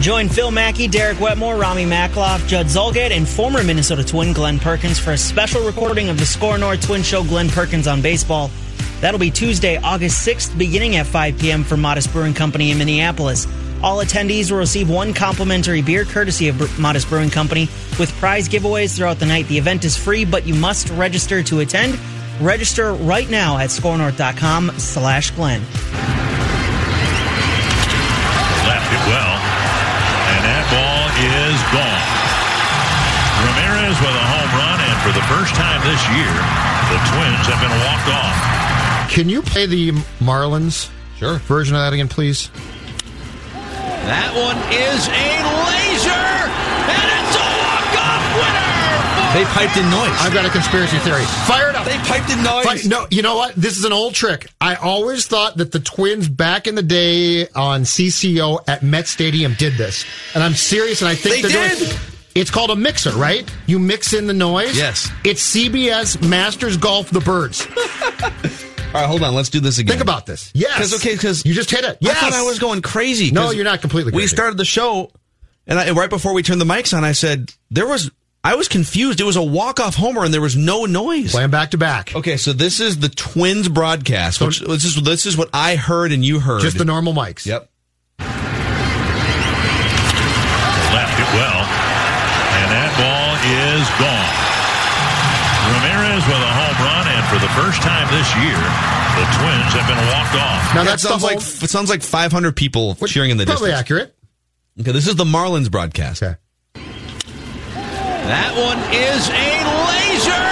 [0.00, 4.98] Join Phil Mackey, Derek Wetmore, Rami Makloff, Judd Zulgad, and former Minnesota Twin Glenn Perkins
[4.98, 8.50] for a special recording of the Score North Twin Show Glenn Perkins on baseball.
[9.00, 11.64] That'll be Tuesday, August 6th, beginning at 5 p.m.
[11.64, 13.46] for Modest Brewing Company in Minneapolis.
[13.82, 17.68] All attendees will receive one complimentary beer courtesy of Modest Brewing Company
[18.00, 19.46] with prize giveaways throughout the night.
[19.48, 21.98] The event is free, but you must register to attend.
[22.40, 25.60] Register right now at scorenorth.com slash Glenn.
[28.64, 29.36] Left it well.
[30.32, 32.04] And that ball is gone.
[33.44, 36.32] Ramirez with a home run, and for the first time this year,
[36.88, 38.55] the Twins have been walked off.
[39.16, 41.36] Can you play the Marlins Sure.
[41.48, 42.50] version of that again, please?
[44.04, 45.40] That one is a
[45.72, 49.32] laser, and it's a walk-off winner.
[49.32, 50.20] They piped in noise.
[50.20, 51.24] I've got a conspiracy theory.
[51.46, 51.86] Fire it up.
[51.86, 52.82] They piped in noise.
[52.82, 53.54] Fi- no, you know what?
[53.56, 54.48] This is an old trick.
[54.60, 59.54] I always thought that the Twins back in the day on CCO at Met Stadium
[59.58, 61.00] did this, and I'm serious.
[61.00, 61.78] And I think They they're did.
[61.88, 62.00] doing.
[62.34, 63.50] It's called a mixer, right?
[63.66, 64.76] You mix in the noise.
[64.76, 65.10] Yes.
[65.24, 67.66] It's CBS Masters Golf the Birds.
[68.94, 69.34] All right, hold on.
[69.34, 69.92] Let's do this again.
[69.92, 70.50] Think about this.
[70.54, 70.74] Yes.
[70.76, 71.98] Because okay, because you just hit it.
[72.00, 72.16] Yes.
[72.16, 73.30] I thought I was going crazy.
[73.30, 75.10] No, you're not completely We started the show,
[75.66, 78.10] and I, right before we turned the mics on, I said there was.
[78.44, 79.20] I was confused.
[79.20, 81.32] It was a walk off homer, and there was no noise.
[81.32, 82.14] Play 'em back to back.
[82.14, 84.40] Okay, so this is the Twins broadcast.
[84.40, 86.62] Which, this is this is what I heard and you heard.
[86.62, 87.44] Just the normal mics.
[87.44, 87.68] Yep.
[90.94, 91.62] Left it well.
[92.54, 94.30] And that ball is gone.
[95.74, 96.45] Ramirez with a home run, and
[97.28, 98.58] for the first time this year,
[99.16, 100.74] the Twins have been walked off.
[100.74, 103.70] Now That that's sounds whole, like it sounds like 500 people cheering in the probably
[103.70, 103.80] distance.
[103.80, 104.14] accurate.
[104.80, 106.22] Okay, this is the Marlins broadcast.
[106.22, 106.36] Okay.
[106.74, 109.46] That one is a
[109.86, 110.44] laser,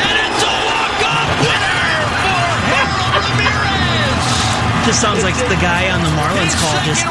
[0.00, 1.92] and it's a walk-off winner
[2.24, 4.86] for Harold Ramirez.
[4.86, 7.04] Just sounds like the guy on the Marlins call just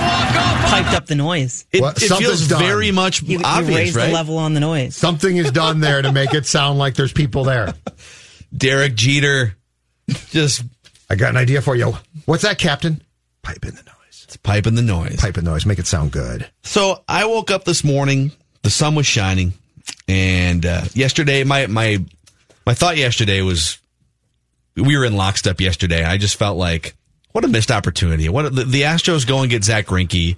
[0.72, 1.66] piped up the noise.
[1.72, 2.60] It, Well, it feels done.
[2.60, 4.08] very much He, he obvious, raised right?
[4.08, 4.96] the level on the noise.
[4.96, 7.74] Something is done there to make it sound like there's people there.
[8.56, 9.56] Derek Jeter,
[10.30, 10.64] just
[11.10, 11.94] I got an idea for you.
[12.26, 13.02] What's that, Captain?
[13.42, 14.38] Pipe in the noise.
[14.44, 15.18] piping the noise.
[15.18, 15.66] Pipe in the noise.
[15.66, 16.50] Make it sound good.
[16.64, 18.32] So I woke up this morning.
[18.62, 19.54] The sun was shining,
[20.08, 22.04] and uh, yesterday, my my
[22.66, 23.80] my thought yesterday was
[24.76, 26.04] we were in lockstep yesterday.
[26.04, 26.96] I just felt like
[27.32, 28.30] what a missed opportunity.
[28.30, 30.38] What the, the Astros go and get Zack Greinke,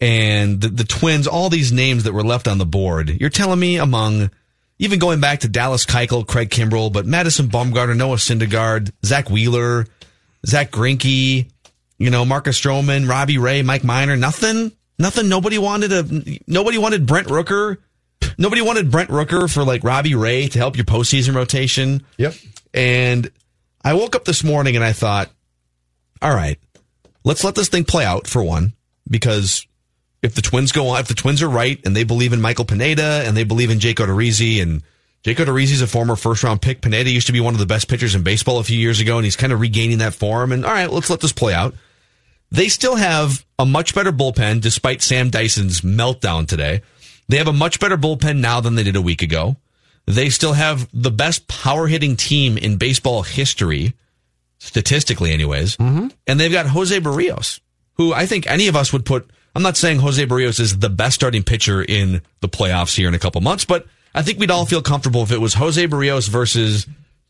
[0.00, 1.26] and the, the Twins.
[1.26, 3.08] All these names that were left on the board.
[3.08, 4.30] You're telling me among
[4.78, 9.86] even going back to Dallas Keuchel, Craig Kimbrel, but Madison Bumgarner, Noah Syndergaard, Zack Wheeler,
[10.46, 11.50] Zack Greinke,
[11.98, 15.28] you know, Marcus Stroman, Robbie Ray, Mike Minor, nothing, nothing.
[15.28, 17.78] Nobody wanted a, nobody wanted Brent Rooker.
[18.38, 22.04] Nobody wanted Brent Rooker for like Robbie Ray to help your postseason rotation.
[22.18, 22.34] Yep.
[22.74, 23.30] And
[23.82, 25.30] I woke up this morning and I thought,
[26.20, 26.58] all right,
[27.24, 28.74] let's let this thing play out for one,
[29.08, 29.65] because
[30.26, 32.64] if the Twins go on, if the Twins are right and they believe in Michael
[32.64, 34.82] Pineda and they believe in Jake Odorizzi and
[35.22, 36.82] Jake is a former first round pick.
[36.82, 39.16] Pineda used to be one of the best pitchers in baseball a few years ago
[39.16, 40.52] and he's kind of regaining that form.
[40.52, 41.74] And all right, let's let this play out.
[42.50, 46.82] They still have a much better bullpen despite Sam Dyson's meltdown today.
[47.28, 49.56] They have a much better bullpen now than they did a week ago.
[50.06, 53.94] They still have the best power hitting team in baseball history,
[54.58, 55.76] statistically, anyways.
[55.76, 56.08] Mm-hmm.
[56.28, 57.58] And they've got Jose Berrios,
[57.94, 59.28] who I think any of us would put.
[59.56, 63.14] I'm not saying Jose Berrios is the best starting pitcher in the playoffs here in
[63.14, 66.28] a couple months, but I think we'd all feel comfortable if it was Jose Berrios
[66.28, 66.86] versus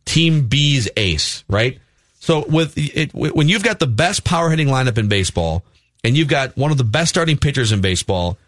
[0.07, 1.79] Team B's ace, right?
[2.19, 5.63] So with it, when you've got the best power hitting lineup in baseball,
[6.03, 8.39] and you've got one of the best starting pitchers in baseball,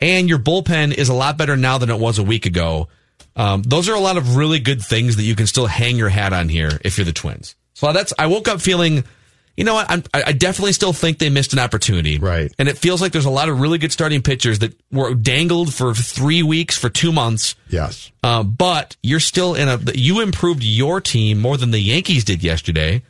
[0.00, 2.88] and your bullpen is a lot better now than it was a week ago.
[3.36, 6.08] Um, those are a lot of really good things that you can still hang your
[6.08, 7.54] hat on here if you're the Twins.
[7.74, 9.04] So that's I woke up feeling
[9.56, 9.90] you know what?
[9.90, 12.18] I'm, I I definitely still think they missed an opportunity.
[12.18, 12.52] Right.
[12.58, 15.72] And it feels like there's a lot of really good starting pitchers that were dangled
[15.72, 17.54] for three weeks, for two months.
[17.68, 18.10] Yes.
[18.22, 22.42] Uh, but you're still in a, you improved your team more than the Yankees did
[22.44, 23.02] yesterday.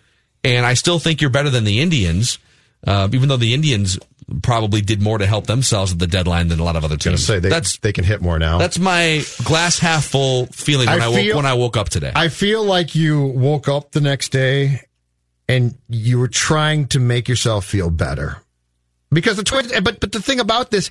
[0.45, 2.39] And I still think you're better than the Indians,
[2.87, 3.99] uh, even though the Indians
[4.43, 7.25] probably did more to help themselves at the deadline than a lot of other teams.
[7.25, 8.59] say they that's, they can hit more now.
[8.59, 11.89] that's my glass half full feeling when I I, woke, feel- when I woke up
[11.89, 12.13] today.
[12.15, 14.83] I feel like you woke up the next day
[15.49, 18.39] and you were trying to make yourself feel better.
[19.11, 20.91] Because the Twins, but but the thing about this,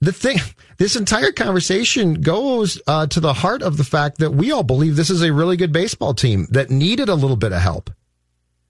[0.00, 0.38] the thing,
[0.78, 4.96] this entire conversation goes uh, to the heart of the fact that we all believe
[4.96, 7.90] this is a really good baseball team that needed a little bit of help.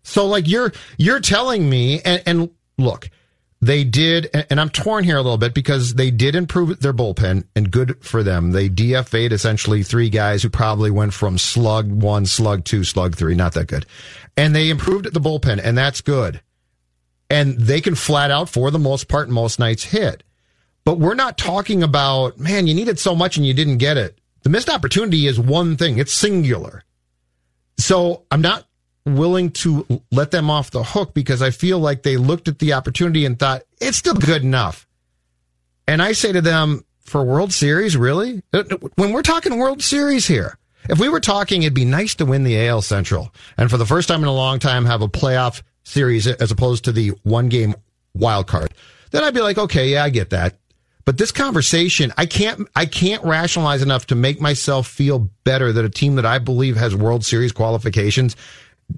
[0.02, 3.10] So like you're you're telling me, and, and look,
[3.66, 7.44] they did, and I'm torn here a little bit because they did improve their bullpen,
[7.54, 8.52] and good for them.
[8.52, 13.34] They DFA'd essentially three guys who probably went from slug one, slug two, slug three,
[13.34, 13.86] not that good,
[14.36, 16.40] and they improved the bullpen, and that's good.
[17.30, 20.22] And they can flat out, for the most part, most nights hit.
[20.84, 24.18] But we're not talking about, man, you needed so much and you didn't get it.
[24.42, 25.98] The missed opportunity is one thing.
[25.98, 26.84] It's singular.
[27.78, 28.66] So I'm not
[29.06, 32.72] willing to let them off the hook because I feel like they looked at the
[32.72, 34.86] opportunity and thought it's still good enough.
[35.86, 38.42] And I say to them, for World Series, really?
[38.52, 40.56] Uh, uh, when we're talking World Series here,
[40.88, 43.86] if we were talking, it'd be nice to win the AL Central and for the
[43.86, 47.48] first time in a long time have a playoff series as opposed to the one
[47.48, 47.74] game
[48.14, 48.72] wild card.
[49.10, 50.56] Then I'd be like, okay, yeah, I get that.
[51.04, 55.84] But this conversation, I can't, I can't rationalize enough to make myself feel better that
[55.84, 58.36] a team that I believe has World Series qualifications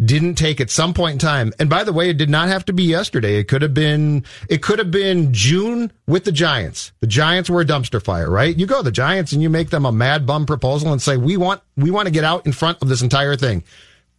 [0.04, 1.52] didn't take at some point in time.
[1.58, 3.38] And by the way, it did not have to be yesterday.
[3.38, 6.92] It could have been, it could have been June with the Giants.
[7.00, 8.56] The Giants were a dumpster fire, right?
[8.56, 11.36] You go the Giants and you make them a mad bum proposal and say, we
[11.36, 13.62] want, we want to get out in front of this entire thing.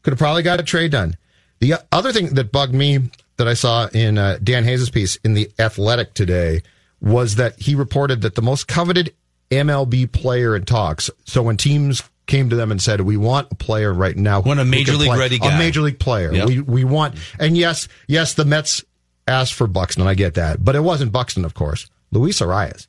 [0.02, 1.16] Could have probably got a trade done.
[1.60, 5.34] The other thing that bugged me that I saw in uh, Dan Hayes' piece in
[5.34, 6.62] the Athletic today
[7.02, 9.14] was that he reported that the most coveted
[9.52, 11.10] MLB player in talks.
[11.26, 14.60] So when teams came to them and said, "We want a player right now, Want
[14.60, 16.34] a major league play- ready a major league player.
[16.34, 16.48] Yep.
[16.48, 18.84] We we want." And yes, yes, the Mets
[19.28, 20.06] asked for Buxton.
[20.08, 21.90] I get that, but it wasn't Buxton, of course.
[22.12, 22.88] Luis Arraez,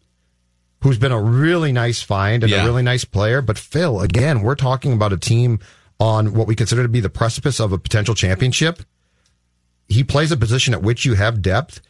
[0.83, 2.63] who's been a really nice find and Yeah.
[2.63, 3.41] a really nice player.
[3.43, 5.59] But Phil, again, we're talking about a team
[6.01, 8.83] on what we consider to be the precipice of a potential championship.
[9.89, 11.81] He plays a position at which you have depth.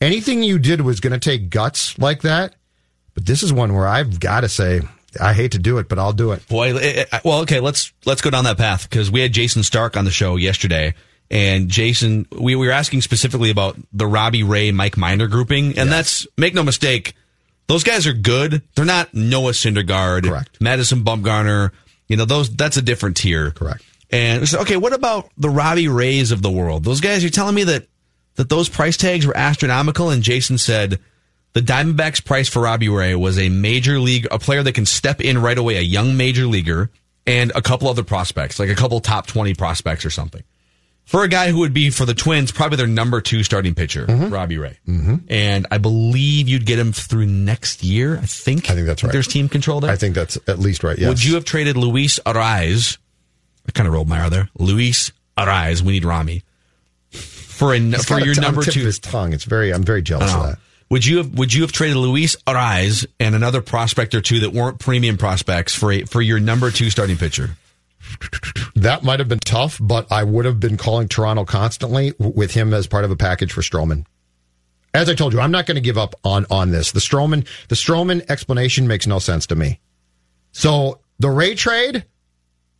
[0.00, 2.54] Anything you did was going to take guts like that.
[3.18, 4.80] But this is one where I've got to say,
[5.20, 6.46] I hate to do it, but I'll do it.
[6.46, 9.20] Boy, eh, eh, it, it- well, okay, let's let's go down that path because we
[9.20, 10.94] had Jayson Stark on the show yesterday,
[11.28, 15.90] and Jayson, we, we were asking specifically about the Robbie Ray, Mike Minor grouping, and
[15.90, 17.14] that's make no mistake,
[17.66, 18.62] those guys are good.
[18.76, 20.60] They're not Noah Syndergaard, Correct.
[20.60, 21.72] Madison Bumgarner.
[22.06, 23.50] You know, those that's a different tier.
[23.50, 23.82] Correct.
[24.10, 26.84] And said, okay, what about the Robbie Rays of the world?
[26.84, 27.88] Those guys, you're telling me that
[28.36, 30.10] that those price tags were astronomical?
[30.10, 31.00] And Jayson said
[31.58, 35.20] the Diamondbacks price for Robbie Ray was a major league, a player that can step
[35.20, 36.88] in right away, a young major leaguer,
[37.26, 40.44] and a couple other prospects, like a couple top 20 prospects or something.
[41.04, 44.04] For a guy who would be for the Twins, probably their number two starting pitcher,
[44.06, 44.78] Robbie Ray.
[44.86, 45.16] Mm-hmm.
[45.28, 48.18] And I believe you'd get him through next year.
[48.18, 48.70] I think.
[48.70, 49.12] I think that's right.
[49.12, 49.90] There's team control there.
[49.90, 50.96] I think that's at least right.
[50.96, 51.08] Yes.
[51.08, 52.98] Would you have traded Luis Arraez?
[53.66, 54.48] I kind of rolled my R there.
[54.58, 55.82] Luis Arraez.
[55.82, 56.44] We need Rami
[57.10, 58.84] for a He's for your t- number two.
[58.84, 59.32] his tongue.
[59.32, 59.72] It's very.
[59.72, 60.58] I'm very jealous of that.
[60.90, 64.52] Would you have Would you have traded Luis Arraez and another prospect or two that
[64.52, 67.50] weren't premium prospects for a, for your number two starting pitcher?
[68.74, 72.72] That might have been tough, but I would have been calling Toronto constantly with him
[72.72, 74.06] as part of a package for Stroman.
[74.94, 76.92] As I told you, I'm not going to give up on on this.
[76.92, 79.80] The Stroman the Stroman explanation makes no sense to me.
[80.52, 82.04] So the Ray trade,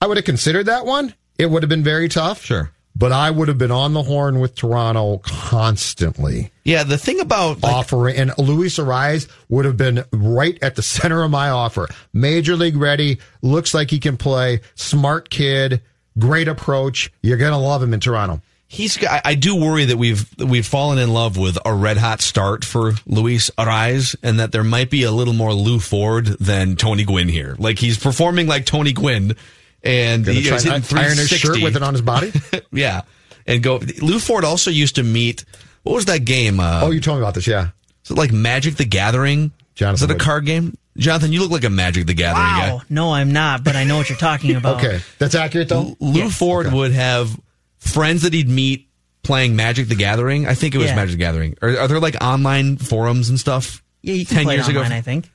[0.01, 1.15] I would have considered that one.
[1.37, 2.43] It would have been very tough.
[2.43, 2.73] Sure.
[2.99, 7.63] But I would have been on the horn with Toronto constantly Yeah, the thing about
[7.63, 11.87] like, offering, and Luis Arraez would have been right at the center of my offer.
[12.13, 15.81] Major league ready, looks like he can play, smart kid,
[16.19, 17.13] great approach.
[17.23, 18.41] You're gonna love him in Toronto.
[18.67, 22.21] he's I, I do worry that we've we've fallen in love with a red hot
[22.21, 26.75] start for Luis Arraez and that there might be a little more Lew Ford than
[26.75, 27.55] Tony Gwynn here.
[27.61, 29.37] Like he's performing like Tony Gwynn
[29.83, 32.33] and Gonna he try is and hitting iron his shirt with it on his body.
[32.73, 33.03] yeah.
[33.47, 35.45] And go Lew Ford also used to meet
[35.85, 36.61] what was that game?
[36.61, 37.69] Uh, oh, you told me about this, yeah.
[38.05, 39.53] is it like Magic the Gathering?
[39.75, 40.77] Jonathan is it a would- card game?
[40.99, 42.79] Jonathan, you look like a Magic the Gathering Wow.
[42.79, 42.85] guy.
[42.91, 44.79] No, I'm not, but I know what you're talking about.
[44.85, 45.97] Okay, that's accurate though.
[46.01, 47.39] Lew Ford would have
[47.79, 48.89] friends that he'd meet
[49.23, 50.47] playing Magic the Gathering.
[50.49, 50.97] I think it was Yeah.
[50.97, 51.57] Magic the Gathering.
[51.63, 53.83] Are, are there like online forums and stuff?
[54.03, 54.83] Yeah, you can 10 play years it ago?
[54.83, 55.31] I think.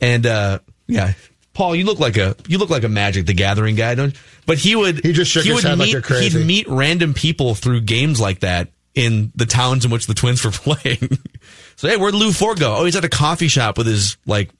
[0.00, 1.14] And uh, yeah,
[1.54, 4.14] Paul, you look like a you look like a Magic the Gathering guy, don't?
[4.14, 4.20] You?
[4.46, 6.38] But he would He just shook his would head like you're crazy.
[6.38, 10.44] he'd meet random people through games like that in the towns in which the Twins
[10.44, 11.18] were playing.
[11.76, 12.76] so hey, where'd Lew Ford go?
[12.76, 14.50] Oh, he's at a coffee shop with his like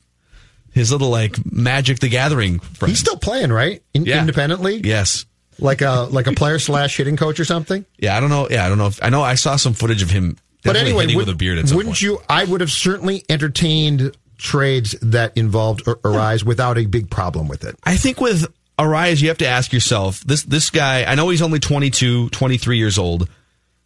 [0.73, 2.91] his little like Magic the Gathering friend.
[2.91, 3.83] He's still playing, right?
[3.95, 4.21] In, Yeah.
[4.21, 5.27] Independently, yes.
[5.59, 7.85] like a like a player slash hitting coach or something.
[7.99, 8.49] Yeah, I don't know.
[8.51, 8.87] Yeah, I don't know.
[8.87, 10.37] If, I know I saw some footage of him.
[10.65, 11.59] But anyway, would, with a beard.
[11.59, 12.03] At some wouldn't point.
[12.03, 12.21] you?
[12.29, 17.65] I would have certainly entertained trades that involved Ar- Arraez without a big problem with
[17.65, 17.77] it.
[17.85, 21.43] I think with Arraez, you have to ask yourself this this guy, I know he's
[21.43, 23.29] only 22, 23 years old.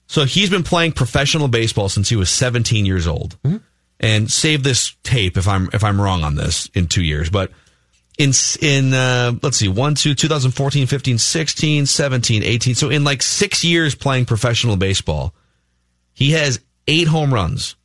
[0.08, 3.36] So he's been playing professional baseball since he was 17 years old.
[3.98, 7.50] And save this tape if I'm if I'm wrong on this in 2 years, but
[8.18, 13.22] in in uh, let's see 1 2 2014 15 16 17 18 so in like
[13.22, 15.34] 6 years playing professional baseball
[16.14, 17.76] he has 8 home runs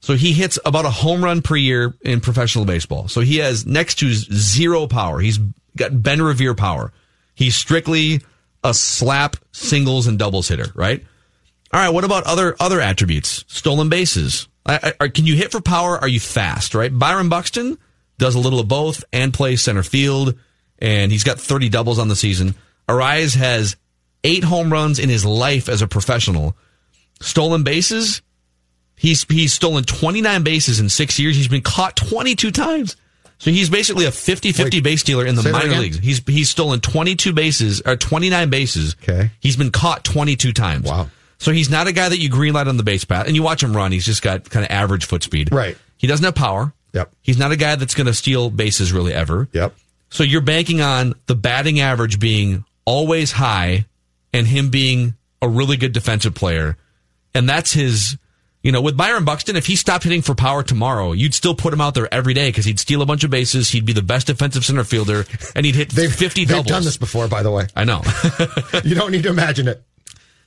[0.00, 3.08] so he hits about a home run per year in professional baseball.
[3.08, 5.20] So he has next to zero power.
[5.20, 5.38] He's
[5.76, 6.92] got Ben Revere power.
[7.34, 8.22] He's strictly
[8.64, 11.04] a slap singles and doubles hitter, right?
[11.72, 11.90] All right.
[11.90, 13.44] What about other other attributes?
[13.46, 14.48] Stolen bases.
[14.66, 15.98] I, I, can you hit for power?
[15.98, 16.74] Are you fast?
[16.74, 16.96] Right.
[16.96, 17.78] Byron Buxton
[18.18, 20.38] does a little of both and plays center field,
[20.78, 22.54] and he's got 30 doubles on the season.
[22.88, 23.76] Arraez has
[24.24, 26.56] eight home runs in his life as a professional.
[27.20, 28.22] Stolen bases.
[29.00, 31.34] He's he's stolen 29 bases in six years.
[31.34, 32.96] He's been caught 22 times.
[33.38, 35.98] So he's basically a 50-50 Wait, base stealer in the minor leagues.
[35.98, 38.96] He's he's stolen 22 bases or 29 bases.
[39.02, 39.30] Okay.
[39.40, 40.84] He's been caught 22 times.
[40.84, 41.08] Wow.
[41.38, 43.26] So he's not a guy that you greenlight on the base path.
[43.26, 45.50] And you watch him run, he's just got kind of average foot speed.
[45.50, 45.78] Right.
[45.96, 46.74] He doesn't have power.
[46.92, 47.10] Yep.
[47.22, 49.48] He's not a guy that's going to steal bases really ever.
[49.52, 49.74] Yep.
[50.10, 53.86] So you're banking on the batting average being always high
[54.34, 56.76] and him being a really good defensive player.
[57.34, 58.18] And that's his,
[58.62, 61.72] you know, with Byron Buxton, if he stopped hitting for power tomorrow, you'd still put
[61.72, 63.70] him out there every day because he'd steal a bunch of bases.
[63.70, 66.66] He'd be the best defensive center fielder and he'd hit They've 50 they've doubles.
[66.66, 67.66] done this before, by the way.
[67.74, 68.02] I know.
[68.84, 69.82] You don't need to imagine it.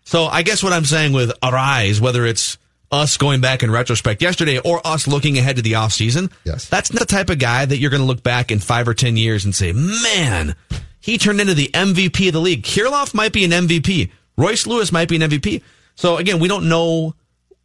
[0.06, 2.58] So I guess what I'm saying with Arraez, whether it's
[2.92, 6.68] us going back in retrospect yesterday or us looking ahead to the offseason, Yes.
[6.70, 9.18] that's the type of guy that you're going to look back in five or 10
[9.18, 10.56] years and say, man,
[11.00, 12.62] he turned into the MVP of the league.
[12.64, 14.12] Kirilloff might be an MVP.
[14.38, 15.64] Royce Lewis might be an MVP.
[15.96, 17.16] So again, we don't know,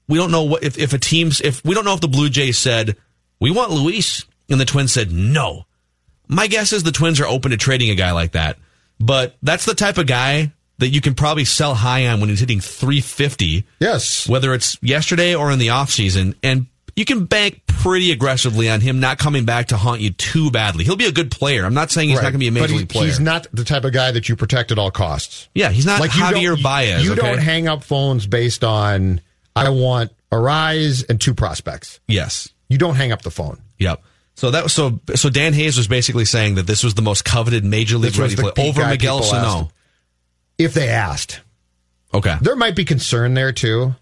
[0.09, 2.29] we don't know what, if, if a team's, if we don't know if the Blue
[2.29, 2.97] Jays said,
[3.41, 5.65] we want Luis and the Twins said no.
[6.27, 8.59] My guess is the Twins are open to trading a guy like that.
[9.01, 12.41] But that's the type of guy that you can probably sell high on when he's
[12.41, 14.29] hitting 350, Yes.
[14.29, 16.35] whether it's yesterday or in the offseason.
[16.43, 16.67] And
[16.97, 20.85] you can bank pretty aggressively on him not coming back to haunt you too badly.
[20.85, 21.65] He'll be a good player.
[21.65, 23.07] I'm not saying he's not going to be a But major he- league player.
[23.07, 25.49] He's not the type of guy that you protect at all costs.
[25.55, 27.05] yeah, he's not you Javier don't- Baez.
[27.05, 27.21] You okay?
[27.23, 29.21] don't hang up phones based on
[29.67, 32.01] I want Arraez and two prospects.
[32.07, 32.49] yes.
[32.71, 33.59] You don't hang up the phone.
[33.79, 34.03] Yep.
[34.35, 35.01] So that was so.
[35.15, 38.37] So Dan Hayes was basically saying that this was the most coveted major league ready
[38.37, 39.71] peak over Miguel Sano.
[40.59, 41.41] If they asked,
[42.13, 42.37] Okay.
[42.43, 43.95] there might be concern there too.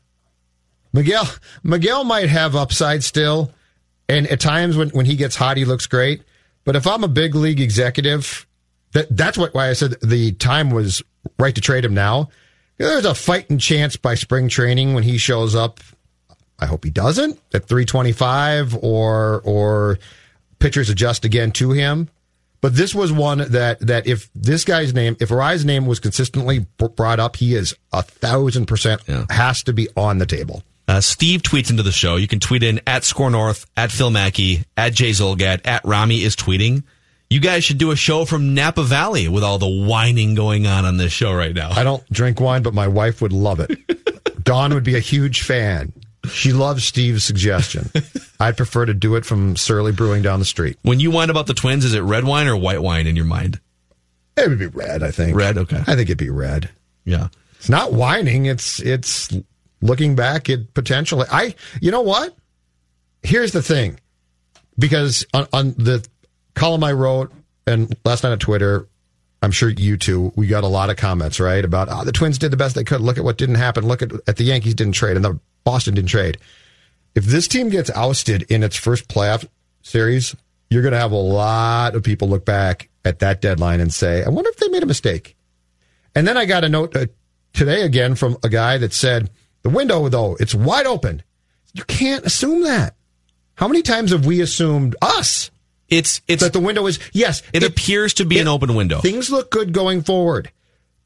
[0.92, 1.28] Miguel
[1.62, 3.52] Miguel might have upside still,
[4.08, 6.22] and at times when, when he gets hot, he looks great.
[6.64, 8.46] But if I'm a big league executive,
[8.92, 11.02] that that's what why I said the time was
[11.38, 12.30] right to trade him now.
[12.78, 15.80] There's a fighting chance by spring training when he shows up.
[16.58, 19.98] I hope he doesn't at 325 or or
[20.58, 22.08] pitchers adjust again to him.
[22.62, 26.66] But this was one that that if this guy's name, if Arraez's name was consistently
[26.78, 29.26] brought up, he is a thousand percent Yeah.
[29.30, 30.62] has to be on the table.
[30.88, 32.16] Uh, Steve tweets into the show.
[32.16, 36.22] You can tweet in at Score North, at Phil Mackey, at Jay Zulgad, at Rami
[36.22, 36.84] is tweeting.
[37.28, 40.84] You guys should do a show from Napa Valley with all the whining going on
[40.84, 41.70] on this show right now.
[41.72, 43.78] I don't drink wine, but my wife would love it.
[44.44, 45.92] Dawn would be a huge fan.
[46.30, 47.90] She loves Steve's suggestion.
[48.40, 50.78] I'd prefer to do it from Surly Brewing down the street.
[50.82, 53.24] When you whine about the Twins, is it red wine or white wine in your
[53.24, 53.60] mind?
[54.36, 55.36] It would be red, I think.
[55.36, 55.78] Red, okay.
[55.78, 56.70] I think it'd be red.
[57.04, 57.28] Yeah.
[57.58, 58.46] It's not whining.
[58.46, 59.34] It's it's
[59.80, 61.26] looking back at potentially.
[61.30, 62.36] I you know what?
[63.22, 63.98] Here's the thing,
[64.78, 66.06] because on, on the
[66.56, 67.32] column I wrote
[67.66, 68.88] and last night on Twitter,
[69.42, 70.32] I'm sure you too.
[70.34, 72.82] We got a lot of comments right about oh, the Twins did the best they
[72.82, 73.00] could.
[73.00, 73.86] Look at what didn't happen.
[73.86, 76.38] Look at at the Yankees didn't trade and the Boston didn't trade.
[77.14, 79.46] If this team gets ousted in its first playoff
[79.82, 80.34] series,
[80.68, 84.24] you're going to have a lot of people look back at that deadline and say,
[84.24, 85.36] "I wonder if they made a mistake."
[86.14, 87.06] And then I got a note uh,
[87.52, 89.30] today again from a guy that said,
[89.66, 91.24] the window, though, it's wide open.
[91.74, 92.94] You can't assume that.
[93.56, 95.50] How many times have we assumed us
[95.88, 99.00] It's it's that the window is, yes, it, appears to be an open window.
[99.00, 100.50] Things look good going forward.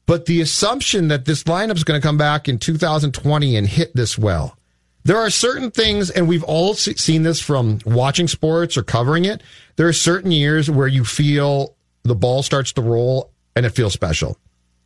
[0.07, 3.95] But the assumption that this lineup is going to come back in 2020 and hit
[3.95, 4.57] this well,
[5.03, 9.25] There are certain things, and we've all se- seen this from watching sports or covering
[9.25, 9.41] it.
[9.75, 13.93] There are certain years where you feel the ball starts to roll and it feels
[13.93, 14.37] special.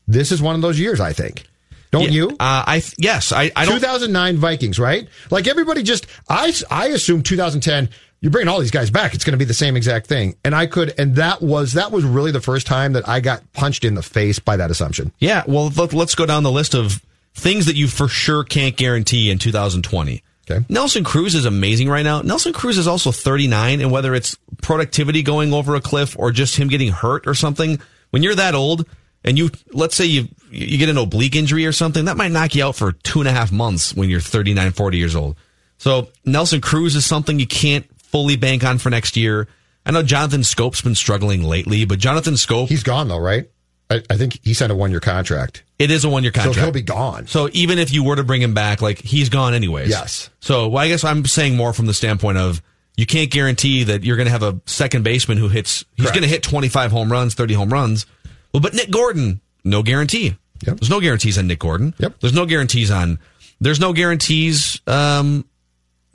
[0.08, 1.48] This is one of those years, I think.
[1.92, 2.30] Don't Yeah, you?
[2.32, 3.76] Uh, I yes, I, I don't.
[3.76, 5.08] 2009 Vikings, right?
[5.32, 7.90] Like everybody just, I, I assume 2010,
[8.22, 9.14] you're bringing all these guys back.
[9.14, 10.36] It's going to be the same exact thing.
[10.44, 13.42] And I could, and that was, that was really the first time that I got
[13.54, 15.12] punched in the face by that assumption.
[15.20, 17.04] Yeah, well, let, let's go down the list of
[17.34, 20.24] things that you for sure can't guarantee in 2020.
[20.50, 20.66] Okay.
[20.70, 22.22] Nelson Cruz is amazing right now.
[22.22, 26.56] Nelson Cruz is also 39, and whether it's productivity going over a cliff or just
[26.56, 27.80] him getting hurt or something,
[28.12, 28.88] when you're that old
[29.24, 32.56] and you, let's say you you get an oblique injury or something, that might knock
[32.56, 35.36] you out for two and a half months when you're 39, 40 years old.
[35.78, 37.86] So Nelson Cruz is something you can't
[38.16, 39.46] fully bank on for next year.
[39.86, 43.50] I know Jonathan Schoop's been struggling lately, but Jonathan Schoop, He's gone though, right?
[43.90, 45.64] I, I think he signed a one year contract.
[45.78, 46.56] it is a one year contract.
[46.56, 47.28] So he'll be gone.
[47.28, 49.90] So even if you were to bring him back, like he's gone anyways.
[49.90, 50.30] Yes.
[50.40, 52.62] So well, I guess I'm saying more from the standpoint of
[52.96, 55.84] you can't guarantee that you're going to have a second baseman who hits.
[55.96, 58.06] He's going to hit 25 home runs, 30 home runs.
[58.54, 60.38] Well, but Nick Gordon, no guarantee.
[60.66, 60.80] Yep.
[60.80, 61.94] There's no guarantees on Nick Gordon.
[61.98, 62.22] Yep.
[62.22, 63.20] There's no guarantees on.
[63.60, 65.46] There's no guarantees um,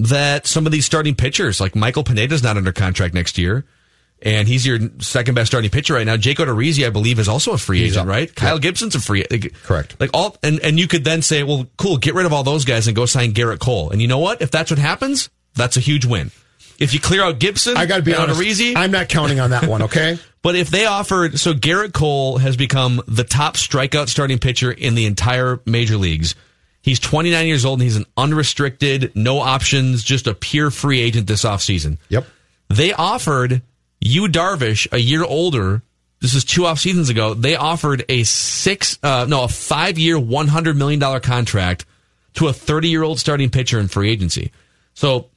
[0.08, 3.64] that some of these starting pitchers, like Michael Pineda's not under contract next year.
[4.22, 6.18] And he's your second best starting pitcher right now.
[6.18, 8.12] Jake Odorizzi, I believe, is also a free He's agent, up.
[8.12, 8.34] right?
[8.34, 9.98] Kyle Gibson's a free like, Correct.
[9.98, 12.66] Like all, and, and you could then say, well, cool, get rid of all those
[12.66, 13.88] guys and go sign Gerrit Cole.
[13.90, 14.42] And you know what?
[14.42, 16.30] If that's what happens, that's a huge win.
[16.78, 18.40] If you clear out Gibson, I got to be honest.
[18.40, 19.82] Odorizzi, I'm not counting on that one.
[19.82, 20.18] Okay.
[20.42, 24.94] but if they offered, so Gerrit Cole has become the top strikeout starting pitcher in
[24.94, 26.34] the entire major leagues.
[26.82, 31.26] He's 29 years old and he's an unrestricted, no options, just a pure free agent
[31.26, 31.98] this offseason.
[32.08, 32.26] yep.
[32.68, 33.62] They offered
[34.00, 35.82] Yu Darvish a year older.
[36.20, 37.34] This is two off seasons ago.
[37.34, 41.84] They offered a six, uh, no, a five year, one hundred million dollar contract
[42.34, 44.52] to a thirty year old starting pitcher in free agency.
[44.94, 45.30] So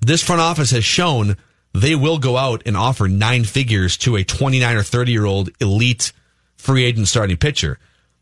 [0.00, 1.36] this front office has shown
[1.72, 5.24] they will go out and offer nine figures to a twenty nine or thirty year
[5.24, 6.12] old elite
[6.56, 7.78] free agent starting pitcher.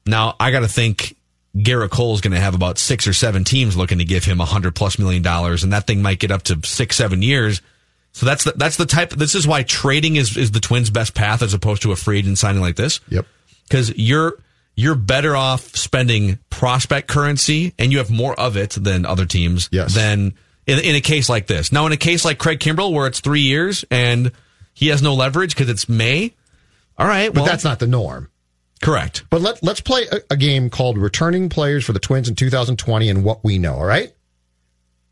[0.07, 1.15] Now I got to think
[1.57, 4.40] Gerrit Cole is going to have about six or seven teams looking to give him
[4.40, 7.62] a hundred plus million dollars, and that thing might get up to six, seven years.
[8.12, 9.11] So that's the, that's the type.
[9.11, 12.18] This is why trading is is the Twins' best path as opposed to a free
[12.18, 13.00] agent signing like this.
[13.09, 13.26] Yep.
[13.68, 14.38] Because you're
[14.74, 19.68] you're better off spending prospect currency, and you have more of it than other teams.
[19.72, 19.94] Yes.
[19.94, 20.34] Than
[20.66, 21.72] in, in a case like this.
[21.72, 24.32] Now, in a case like Craig Kimbrel, where it's three years and
[24.74, 26.34] he has no leverage because it's May.
[26.98, 27.28] All right.
[27.28, 28.30] But well, that's not the norm.
[28.82, 29.24] Correct.
[29.30, 33.08] But let, let's play a, a game called Returning Players for the Twins in 2020
[33.08, 34.12] and What We Know, all right?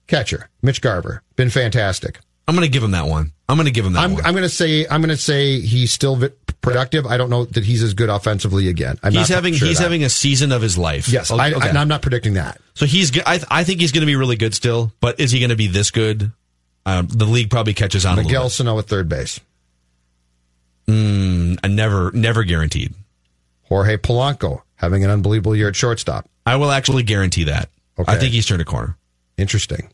[0.06, 2.20] Catcher, Mitch Garver, been fantastic.
[2.46, 3.32] I'm going to give him that one.
[3.48, 4.24] I'm going to give him that I'm, one.
[4.24, 7.06] I'm going to say I'm going to say he's still vi- productive.
[7.06, 8.98] I don't know that he's as good offensively again.
[9.02, 9.84] I'm he's not having sure he's that.
[9.84, 11.08] having a season of his life.
[11.08, 11.30] yes.
[11.30, 11.42] Okay.
[11.42, 12.60] I, I'm not predicting that.
[12.74, 13.18] So he's.
[13.26, 15.56] I, I think he's going to be really good still, but is he going to
[15.56, 16.32] be this good?
[16.86, 19.40] Um, the league probably catches on a Miguel Sano at third base.
[20.86, 22.92] Mm, I never, never guaranteed.
[23.64, 26.28] Jorge Polanco having an unbelievable year at shortstop.
[26.46, 27.70] I will actually guarantee that.
[27.98, 28.10] Okay.
[28.12, 28.96] I think he's turned a corner.
[29.36, 29.88] Interesting.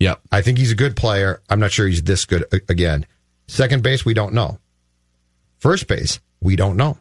[0.00, 0.20] Yep.
[0.30, 1.40] I think he's a good player.
[1.48, 3.06] I'm not sure he's this good a- again.
[3.46, 4.58] Second base, we don't know.
[5.58, 6.98] First base, we don't know.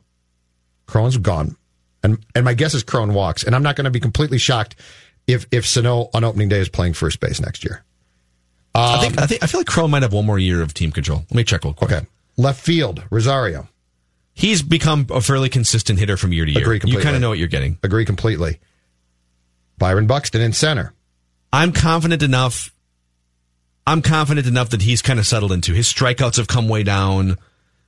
[0.86, 1.58] Cron's gone.
[2.04, 3.44] And and my guess is Cron walks.
[3.44, 4.76] And I'm not going to be completely shocked
[5.28, 7.84] if if Sano on opening day is playing first base next year.
[8.76, 9.18] I think.
[9.18, 9.44] Um, I think.
[9.44, 11.20] I feel like Crow might have one more year of team control.
[11.30, 11.92] Let me check real quick.
[11.92, 12.06] Okay.
[12.38, 13.68] Left field, Rosario.
[14.34, 16.62] He's become a fairly consistent hitter from year to year.
[16.64, 17.78] Agree you kind of know what you're getting.
[17.84, 18.60] Agree completely.
[19.78, 20.94] Byron Buxton in center.
[21.52, 22.74] I'm confident enough.
[23.86, 27.38] I'm confident enough that he's kind of settled into his strikeouts have come way down.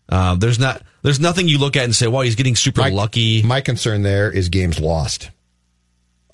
[0.08, 0.84] Uh, there's not.
[1.02, 4.04] There's nothing you look at and say, "Well, he's getting super My- lucky." My concern
[4.04, 5.32] there is games lost.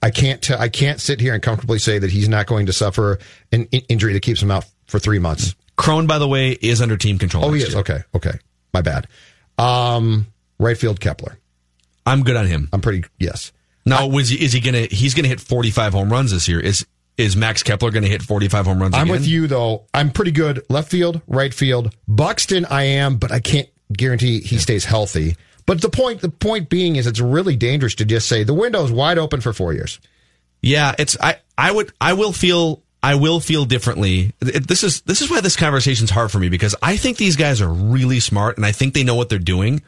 [0.02, 0.42] I can't.
[0.42, 3.20] T- I can't sit here and comfortably say that he's not going to suffer
[3.52, 5.56] an in- injury that keeps him out for three months.
[5.78, 7.46] Cron, by the way, is under team control.
[7.46, 7.70] Oh, he is.
[7.70, 7.80] year.
[7.80, 8.00] Okay.
[8.16, 8.34] Okay.
[8.74, 9.08] My bad.
[9.58, 10.28] Um,
[10.60, 11.38] right field Kepler.
[12.06, 12.70] I'm good on him.
[12.74, 13.08] I'm pretty.
[13.20, 13.52] Yes.
[13.86, 14.82] Now, was he, is he gonna?
[14.82, 16.60] He's gonna hit 45 home runs this year.
[16.60, 16.86] Is
[17.18, 18.96] is Max Kepler gonna hit 45 home runs?
[18.96, 19.12] I'm again?
[19.12, 19.86] with you though.
[19.94, 20.64] I'm pretty good.
[20.70, 21.96] Left field, right field.
[22.08, 25.36] Buxton, I am, but I can't guarantee he stays healthy.
[25.66, 28.84] But the point, the point being, is it's really dangerous to just say the window
[28.84, 30.00] is wide open for four years.
[30.62, 34.34] Yeah, it's I I would I will feel I will feel differently.
[34.40, 37.60] This is this is why this conversation's hard for me because I think these guys
[37.60, 39.82] are really smart and I think they know what they're doing.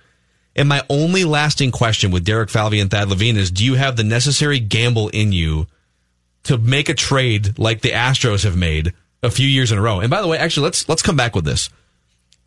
[0.55, 3.97] And my only lasting question with Derek Falvey and Thad Levine is do you have
[3.97, 5.67] the necessary gamble in you
[6.43, 9.99] to make a trade like the Astros have made a few years in a row?
[9.99, 11.69] And by the way, actually let's let's come back with this.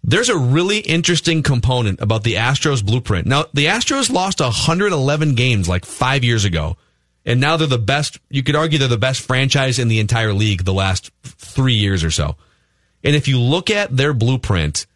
[0.03, 3.27] There's a really interesting component about the Astros blueprint.
[3.27, 6.77] Now, the Astros lost 111 games like 5 years ago
[7.27, 10.33] And now they're the best, you could argue they're the best franchise in the entire
[10.33, 12.37] league the last three years or so.
[13.03, 14.87] And if you look at their blueprint,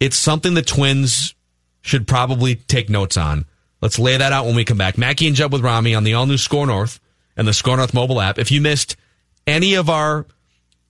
[0.00, 1.34] it's something the Twins
[1.82, 3.44] should probably take notes on.
[3.82, 4.96] Let's lay that out when we come back.
[4.96, 7.00] Mackey and Judd with Rami on the all new Score North
[7.36, 8.38] and the Score North mobile app.
[8.38, 8.96] If you missed
[9.46, 10.26] any of our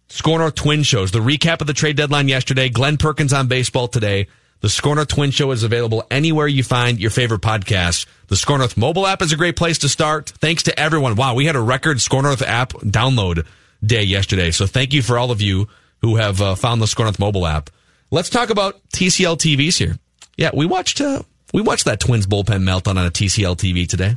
[0.09, 3.89] Score North Twin shows, the recap of the trade deadline yesterday, Glenn Perkins on baseball
[3.89, 4.29] today,
[4.61, 8.07] the Score North Twin Show is available anywhere you find your favorite podcasts.
[8.29, 10.31] The Score North mobile app is a great place to start.
[10.31, 11.17] Thanks to everyone.
[11.17, 13.47] Wow, we had a record Score North app download
[13.85, 14.51] day yesterday.
[14.51, 15.69] So thank you for all of you
[16.01, 17.71] who have uh, found the Score North mobile app.
[18.11, 19.99] Let's talk about TCL TVs here.
[20.37, 24.17] Yeah, we watched uh, we watched that Twins bullpen meltdown on a TCL TV today.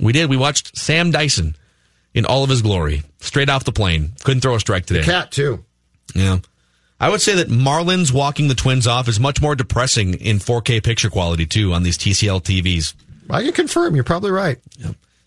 [0.00, 0.28] We did.
[0.30, 1.56] We watched Sam Dyson
[2.14, 4.12] in all of his glory, straight off the plane.
[4.24, 5.02] Couldn't throw a strike today.
[5.02, 5.64] Cat too.
[6.14, 6.38] Yeah.
[6.98, 10.82] I would say that Marlins walking the Twins off is much more depressing in 4K
[10.82, 12.94] picture quality too on these TCL TVs.
[13.28, 13.94] I can confirm.
[13.94, 14.58] You're probably right.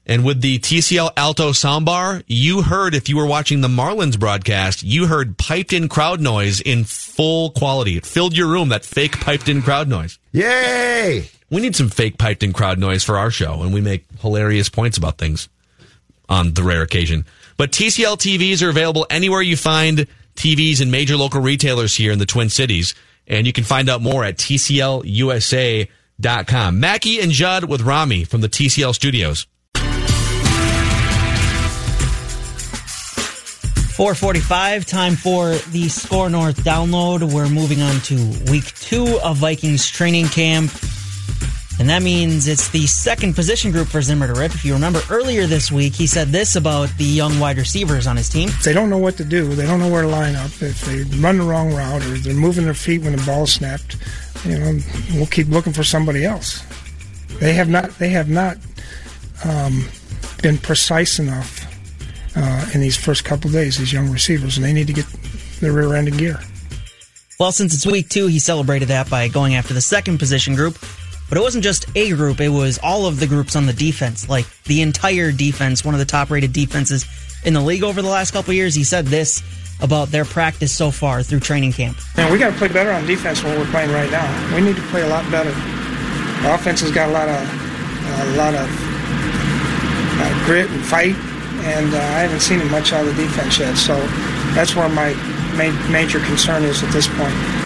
[0.05, 4.81] And with the TCL Alto soundbar, you heard if you were watching the Marlins broadcast,
[4.81, 7.97] you heard piped in crowd noise in full quality.
[7.97, 10.17] It filled your room, that fake piped in crowd noise.
[10.31, 11.29] Yay!
[11.51, 14.69] We need some fake piped in crowd noise for our show, and we make hilarious
[14.69, 15.47] points about things
[16.27, 17.25] on the rare occasion.
[17.57, 22.19] But TCL TVs are available anywhere you find TVs and major local retailers here in
[22.19, 22.95] the Twin Cities.
[23.27, 25.89] And you can find out more at TCLUSA.com.
[26.79, 29.45] Mackey and Judd with Rami from the TCL studios.
[33.99, 37.33] 445, time for the Score North download.
[37.33, 38.15] We're moving on to
[38.49, 40.71] week two of Vikings training camp.
[41.79, 44.53] And that means it's the second position group for Zimmer to rip.
[44.53, 48.17] If you remember earlier this week, he said this about the young wide receivers on
[48.17, 48.49] his team.
[48.65, 49.47] They don't know what to do.
[49.55, 50.51] They don't know where to line up.
[50.61, 53.95] If they run the wrong route or they're moving their feet when the ball's snapped,
[54.43, 54.77] you know,
[55.13, 56.65] we'll keep looking for somebody else.
[57.39, 57.91] They have not.
[57.91, 58.57] They have not
[59.45, 59.87] um,
[60.43, 61.65] been precise enough
[62.35, 63.77] uh, in these first couple days.
[63.77, 65.05] These young receivers, and they need to get
[65.61, 66.41] their rear end in gear.
[67.39, 70.77] Well, since it's week two, he celebrated that by going after the second position group.
[71.29, 74.27] But it wasn't just a group, it was all of the groups on the defense,
[74.27, 77.05] like the entire defense, one of the top rated defenses
[77.45, 78.73] in the league over the last couple years.
[78.73, 79.43] He said this
[79.81, 81.97] about their practice so far through training camp.
[82.17, 84.55] Now we got to play better on defense what we're playing right now.
[84.55, 85.51] We need to play a lot better.
[86.41, 87.69] The offense has got a lot of
[88.19, 88.67] a lot of
[90.21, 91.15] uh, grit and fight,
[91.65, 93.75] and uh, I haven't seen it much out of the defense yet.
[93.75, 93.95] So
[94.53, 95.13] that's where my
[95.55, 97.58] ma- major concern is at this point.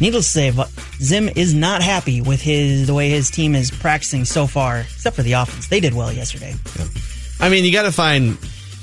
[0.00, 0.64] Needless to say,
[1.02, 5.16] Zim is not happy with his the way his team is practicing so far, except
[5.16, 5.68] for the offense.
[5.68, 6.54] They did well yesterday.
[7.38, 8.38] I mean, you got to find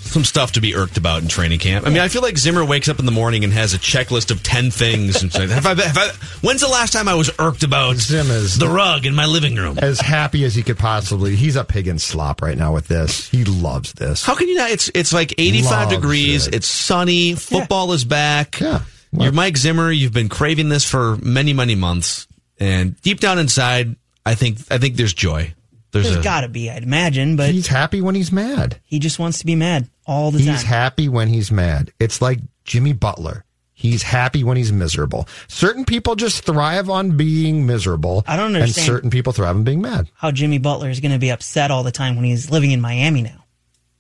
[0.08, 1.86] some stuff to be irked about in training camp.
[1.86, 4.32] I mean, I feel like Zimmer wakes up in the morning and has a checklist
[4.32, 5.22] of 10 things.
[5.22, 6.08] And says, have I, have I,
[6.42, 9.56] when's the last time I was irked about Zim is the rug in my living
[9.56, 9.78] room?
[9.80, 11.36] as happy as he could possibly.
[11.36, 13.28] He's a pig in slop right now with this.
[13.30, 14.24] He loves this.
[14.24, 14.72] How can you not?
[14.72, 16.48] It's it's like 85 Loves degrees.
[16.48, 16.56] it.
[16.56, 17.36] It's sunny.
[17.36, 18.60] Football is back.
[18.62, 18.82] Yeah.
[19.12, 19.92] You're Mike Zimmer.
[19.92, 22.28] You've been craving this for many, many months.
[22.60, 23.96] And deep down inside,
[24.26, 25.54] I think I think there's joy.
[25.92, 28.80] There's, There's a, got to be, I'd imagine, but He's happy when he's mad.
[28.84, 30.56] he just wants to be mad all the He's time.
[30.56, 31.92] He's happy when he's mad.
[32.00, 33.46] It's like Jimmy Butler.
[33.74, 35.28] He's happy when he's miserable.
[35.48, 38.24] Certain people just thrive on being miserable.
[38.28, 38.86] I don't And understand.
[38.86, 40.10] certain people thrive on being mad.
[40.16, 42.82] How Jimmy Butler is going to be upset all the time when he's living in
[42.82, 43.46] Miami now.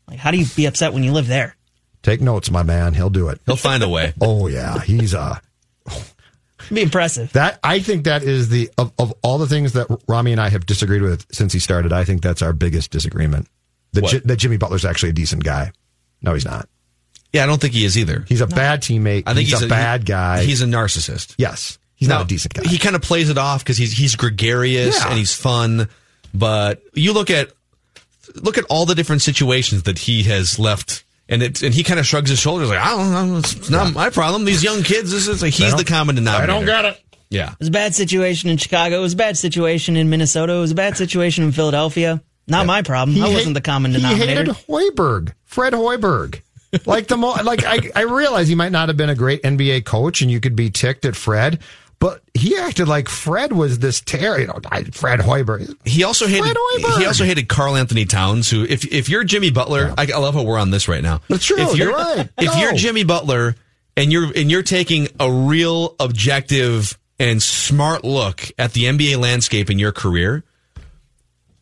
[0.07, 1.55] Like, how do you be upset when you live there?
[2.07, 2.93] Take notes, my man.
[2.93, 3.41] He'll do it.
[3.45, 4.13] he'll find a way.
[4.21, 5.39] Oh yeah, he's uh
[6.73, 7.33] be impressive.
[7.33, 7.59] that.
[7.63, 10.65] I think that is the of, of all the things that Rami and I have
[10.65, 11.91] disagreed with since he started.
[11.91, 13.47] I think that's our biggest disagreement.
[13.91, 14.11] That, What?
[14.11, 15.73] Ji- that Jimmy Butler's actually a decent guy.
[16.21, 16.69] No, he's not.
[17.33, 18.23] Yeah, I don't think he is either.
[18.29, 19.23] He's a bad teammate.
[19.27, 20.43] I think he's, a, bad guy.
[20.43, 21.35] He's a narcissist.
[21.37, 22.63] yes, he's not a decent guy.
[22.69, 25.09] He kind of plays it off because he's he's gregarious Yeah.
[25.09, 25.89] and he's fun.
[26.33, 27.51] But you look at
[28.35, 31.99] look at all the different situations that he has left, and it and he kind
[31.99, 34.45] of shrugs his shoulders like I don't know, it's not my problem.
[34.45, 36.51] These young kids, this is like he's the common denominator.
[36.51, 37.01] I don't get it.
[37.29, 38.99] Yeah, It was a bad situation in Chicago.
[38.99, 40.53] It was a bad situation in Minnesota.
[40.53, 42.21] It was a bad situation in Philadelphia.
[42.47, 43.17] Not my problem.
[43.21, 44.53] I wasn't hate- the common He denominator.
[44.53, 46.39] hated Hoiberg, Fred Hoiberg.
[46.85, 49.83] like the mo- like I, I realize he might not have been a great NBA
[49.83, 51.59] coach, and you could be ticked at Fred,
[51.99, 54.39] but he acted like Fred was this terror.
[54.39, 54.59] You know,
[54.91, 55.75] Fred Hoiberg.
[55.85, 56.99] he also hated Hoiberg.
[56.99, 58.49] he also hated Karl-Anthony Towns.
[58.49, 61.21] Who, if if you're Jimmy Butler, I, I love how we're on this right now.
[61.27, 61.57] That's true.
[61.59, 62.29] If you're, You're right.
[62.37, 62.59] If No.
[62.59, 63.55] you're Jimmy Butler
[63.95, 69.71] and you're and you're taking a real objective and smart look at the NBA landscape
[69.71, 70.43] in your career,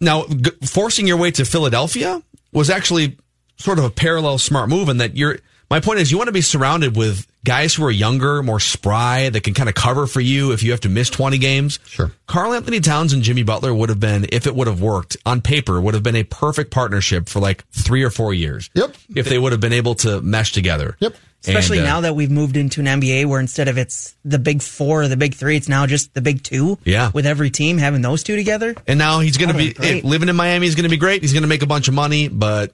[0.01, 2.21] now g- forcing your way to Philadelphia
[2.51, 3.17] was actually
[3.57, 5.39] sort of a parallel smart move in that you're
[5.69, 9.29] My point is, you want to be surrounded with guys who are younger, more spry,
[9.29, 11.79] that can kind of cover for you if you have to miss 20 games.
[11.85, 12.11] Sure.
[12.27, 15.79] Karl-Anthony Towns and Jimmy Butler would have been, if it would have worked on paper,
[15.79, 18.69] would have been a perfect partnership for like three or four years.
[18.73, 18.95] Yep.
[19.15, 20.97] If they would have been able to mesh together.
[20.99, 21.15] Yep.
[21.47, 24.39] Especially And, uh, now that we've moved into an NBA where instead of it's the
[24.39, 26.79] big four or the big three, it's now just the big two.
[26.83, 27.11] Yeah.
[27.13, 28.75] With every team having those two together.
[28.87, 30.03] And now he's going to be great.
[30.03, 30.65] living in Miami.
[30.65, 31.21] is going to be great.
[31.21, 32.73] He's going to make a bunch of money, but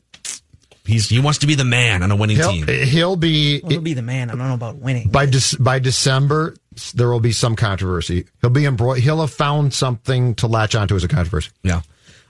[0.85, 2.67] he's he wants to be the man on a winning He'll, team.
[2.67, 4.29] he'll be Well, he'll be the man.
[4.29, 5.09] I don't know about winning.
[5.09, 6.55] by Dec- by December.
[6.93, 8.25] There will be some controversy.
[8.39, 8.99] He'll be embroiled.
[8.99, 11.51] He'll have found something to latch onto as a controversy.
[11.63, 11.81] Yeah.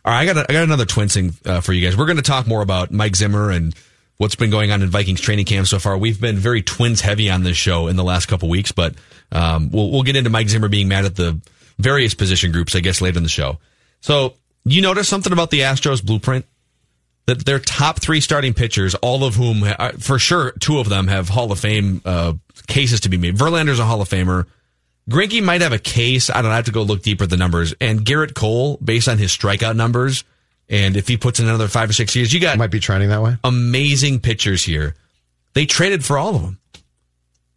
[0.03, 1.95] All right, I got a, I got another twin thing uh, for you guys.
[1.95, 3.75] We're going to talk more about Mike Zimmer and
[4.17, 5.95] what's been going on in Vikings training camp so far.
[5.95, 8.95] We've been very twins heavy on this show in the last couple weeks, but
[9.31, 11.39] um, we'll we'll get into Mike Zimmer being mad at the
[11.77, 13.59] various position groups, I guess, later in the show.
[13.99, 14.33] So
[14.65, 16.45] you notice something about the Astros blueprint
[17.39, 21.07] that their top three starting pitchers, all of whom, uh, for sure, two of them
[21.07, 22.33] have Hall of Fame uh,
[22.67, 23.35] cases to be made.
[23.37, 24.45] Verlander's a Hall of Famer.
[25.09, 26.29] Greinke might have a case.
[26.29, 27.73] I don't know, I have to go look deeper at the numbers.
[27.81, 30.23] And Gerrit Cole, based on his strikeout numbers,
[30.69, 33.09] and if he puts in another five or six years, you got Might be trending
[33.09, 33.35] that way.
[33.43, 34.95] amazing pitchers here.
[35.53, 36.59] They traded for all of them.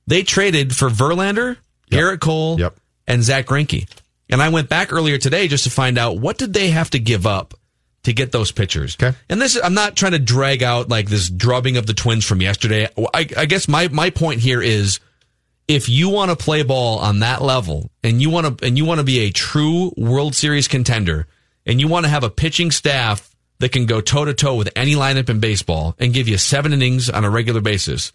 [0.06, 1.56] They traded for Verlander,
[1.90, 2.76] Gerrit Cole, Yep.
[3.06, 3.88] and Zack Greinke.
[4.30, 6.98] And I went back earlier today just to find out what did they have to
[6.98, 7.54] give up
[8.04, 8.96] to get those pitchers.
[9.00, 9.16] Okay.
[9.28, 12.40] And this, I'm not trying to drag out like this drubbing of the Twins from
[12.40, 12.88] yesterday.
[13.12, 15.00] I, I guess my my point here is,
[15.66, 18.84] if you want to play ball on that level and you want to and you
[18.84, 21.26] want to be a true World Series contender
[21.66, 24.68] and you want to have a pitching staff that can go toe to toe with
[24.76, 28.12] any lineup in baseball and give you seven innings on a regular basis,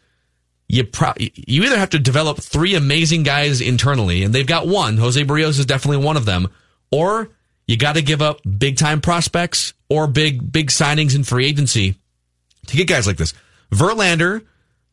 [0.68, 4.98] you pro- you either have to develop three amazing guys internally, and they've got one.
[4.98, 6.50] Jose Berrios is definitely one of them,
[6.92, 7.30] or
[7.70, 11.94] you got to give up big time prospects or big big signings in free agency
[12.66, 13.36] to get guys like this.
[13.72, 14.44] Verlander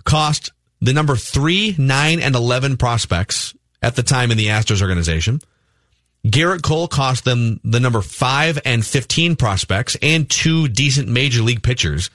[0.04, 0.52] cost
[0.82, 5.40] the number three, nine, and eleven prospects at the time in the Astros organization.
[6.26, 11.62] Gerrit Cole cost them the number five and 15 prospects and two decent major league
[11.62, 12.10] pitchers.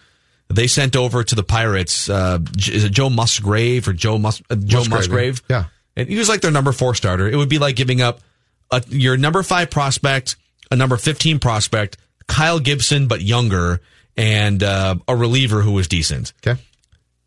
[0.50, 2.10] They sent over to the Pirates.
[2.10, 5.42] Uh, is it Joe Musgrave or Joe Mus- uh, Joe Musgrave, Musgrave?
[5.50, 5.66] yeah.
[5.96, 7.28] and he was like their number four starter.
[7.28, 8.20] It would be like giving up
[8.70, 10.36] a, your number five prospect,
[10.72, 11.98] a number 15 prospect,
[12.28, 13.82] Kyle Gibson but younger,
[14.18, 16.34] and uh, a reliever who was decent.
[16.46, 16.60] Okay.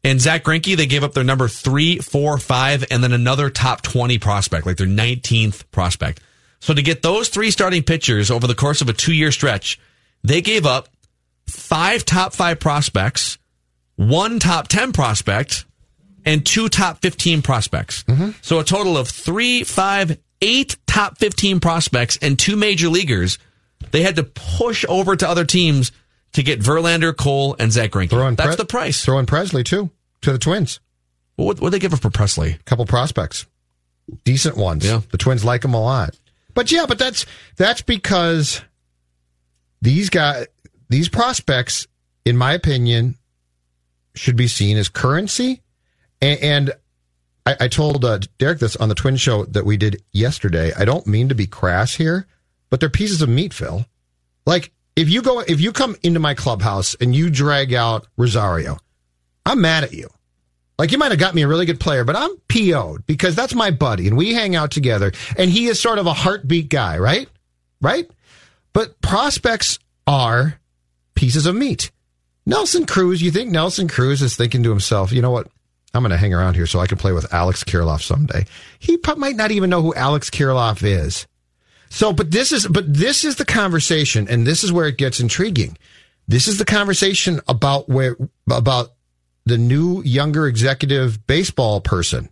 [0.03, 3.81] And Zack Greinke, they gave up their number three, four, five, and then another top
[3.81, 6.21] 20 prospect, like their 19th prospect.
[6.61, 9.79] So to get those three starting pitchers over the course of a two year stretch,
[10.23, 10.89] they gave up
[11.47, 13.39] five top five prospects,
[13.97, 15.65] one top 10 prospect,
[16.25, 18.05] and two top 15 prospects.
[18.43, 23.39] So a total of three, five, eight top 15 prospects and two major leaguers.
[23.91, 25.91] They had to push over to other teams
[26.35, 28.37] to get Verlander, Cole, and Zack Greinke.
[28.37, 29.05] That's Pre- the price.
[29.05, 29.91] Throw in Pressly too
[30.23, 30.81] to the Twins.
[31.37, 32.61] What would they give up for Pressly?
[32.61, 33.47] A couple prospects,
[34.25, 34.87] decent ones.
[34.87, 35.01] Yeah.
[35.11, 36.15] The Twins like them a lot.
[36.55, 37.27] But yeah, but that's
[37.57, 38.63] that's because
[39.83, 40.47] these guys,
[40.89, 41.87] these prospects,
[42.25, 43.17] in my opinion,
[44.15, 45.63] should be seen as currency.
[46.21, 46.73] And, and
[47.47, 50.73] I, I told uh, Derek this on the Twin Show that we did yesterday.
[50.77, 52.27] I don't mean to be crass here,
[52.71, 53.85] but they're pieces of meat, Phil.
[54.47, 58.79] Like if you go, if you come into my clubhouse and you drag out Rosario,
[59.45, 60.09] I'm mad at you.
[60.79, 63.55] Like you might have got me a really good player, but I'm PO'd because that's
[63.55, 66.99] my buddy and we hang out together and he is sort of a heartbeat guy,
[66.99, 67.29] right?
[67.81, 68.11] Right?
[68.73, 70.59] But prospects are
[71.15, 71.91] pieces of meat.
[72.45, 75.49] Nelson Cruz, you think Nelson Cruz is thinking to himself, you know what?
[75.95, 78.45] I'm going to hang around here so I can play with Alex Kirilloff someday.
[78.79, 81.27] He might not even know who Alex Kirilloff is.
[81.89, 85.21] So, but this is, but this is the conversation and this is where it gets
[85.21, 85.79] intriguing.
[86.27, 88.17] This is the conversation about where,
[88.51, 88.95] about
[89.47, 92.29] the new younger executive baseball person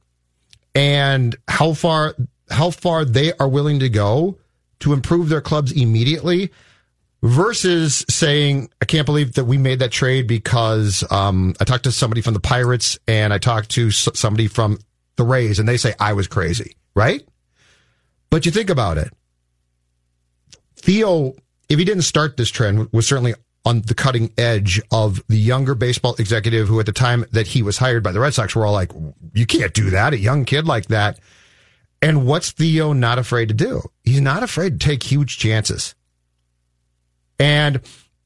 [0.74, 2.14] and how far
[2.50, 4.38] how far they are willing to go
[4.80, 6.50] to improve their clubs immediately
[7.22, 11.92] versus saying I can't believe that we made that trade because um, I talked to
[11.92, 14.78] somebody from the Pirates and I talked to somebody from
[15.16, 17.26] the Rays and they say I was crazy, right?
[18.30, 19.12] But you think about it.
[20.76, 21.34] Theo,
[21.68, 25.76] if he didn't start this trend, was certainly on the cutting edge of the younger
[25.76, 28.66] baseball executive who at the time that he was hired by the Red Sox were
[28.66, 28.90] all like,
[29.32, 31.20] you can't do that, a young kid like that.
[32.00, 33.82] And what's Theo not afraid to do?
[34.02, 35.94] He's not afraid to take huge chances.
[37.42, 37.80] And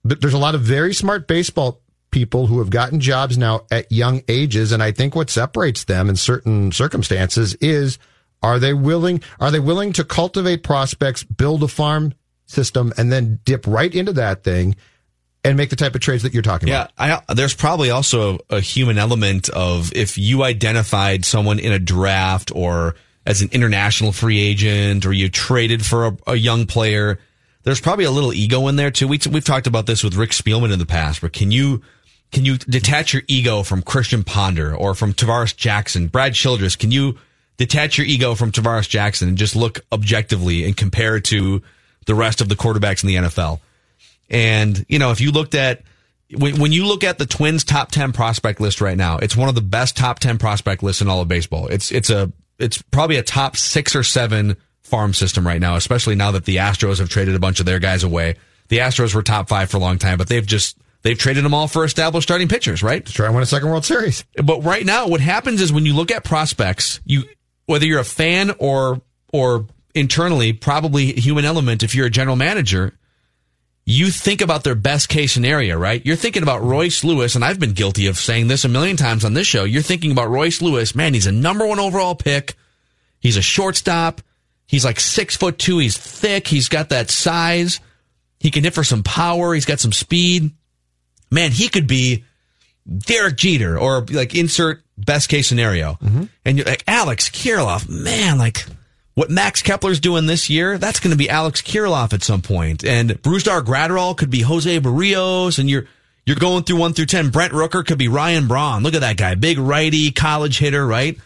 [0.07, 3.91] th- there's a lot of very smart baseball people who have gotten jobs now at
[3.91, 4.73] young ages.
[4.73, 7.99] And I think what separates them in certain circumstances is
[8.43, 12.13] are they willing, are they willing to cultivate prospects, build a farm
[12.45, 14.77] system, and then dip right into that thing
[15.43, 16.93] and make the type of trades that you're talking about.
[16.99, 17.25] Yeah, about.
[17.29, 22.53] I, there's probably also a human element of if you identified someone in a draft
[22.55, 27.19] or as an international free agent or you traded for a, a young player,
[27.67, 29.09] there's probably a little ego in there too.
[29.09, 31.83] We, we've talked about this with Rick Spielman in the past, but can you
[32.31, 36.77] can you detach your ego from Christian Ponder or from Tarvaris Jackson, Brad Childress?
[36.77, 37.19] Can you
[37.57, 41.61] detach your ego from Tarvaris Jackson and just look objectively and compare it to
[42.07, 43.59] the rest of the quarterbacks in the NFL?
[44.31, 45.83] And, you know, if you looked at,
[46.37, 49.49] when, when you look at the Twins top 10 prospect list right now, it's one
[49.49, 51.67] of the best top 10 prospect lists in all of baseball.
[51.67, 54.57] It's, it's a, it's probably a top six or seven
[54.87, 57.79] farm system right now, especially now that the Astros have traded a bunch of their
[57.79, 58.37] guys away.
[58.69, 61.55] The Astros were top five for a long time, but they've just, they've traded them
[61.55, 63.05] all for established starting pitchers, right?
[63.05, 64.25] To try and win a second World Series.
[64.43, 67.25] But right now, what happens is when you look at prospects, you
[67.67, 69.01] whether you're a fan or
[69.33, 71.83] or internally, probably a human element.
[71.83, 72.93] If you're a general manager,
[73.85, 76.05] you think about their best case scenario, right?
[76.05, 79.25] You're thinking about Royce Lewis, and I've been guilty of saying this a million times
[79.25, 79.65] on this show.
[79.65, 80.95] You're thinking about Royce Lewis.
[80.95, 82.55] Man, he's a number one overall pick.
[83.21, 84.21] He's a shortstop.
[84.67, 85.79] He's like six foot two.
[85.79, 86.49] He's thick.
[86.49, 87.81] He's got that size.
[88.41, 89.55] He can hit for some power.
[89.55, 90.51] He's got some speed.
[91.31, 92.25] Man, he could be
[92.87, 95.95] Derek Jeter or like insert best case scenario.
[95.95, 96.25] Mm-hmm.
[96.45, 98.67] And you're like, Alex Kirilloff, man, like
[99.15, 102.85] what Max Kepler's doing this year, that's going to be Alex Kirilloff at some point.
[102.85, 105.59] And Brusdar Graterol could be Jose Berrios.
[105.59, 105.87] And you're,
[106.25, 107.31] you're going through one through 10.
[107.31, 108.83] Brent Rooker could be Ryan Braun.
[108.83, 109.35] Look at that guy.
[109.35, 111.19] Big righty, college hitter, right?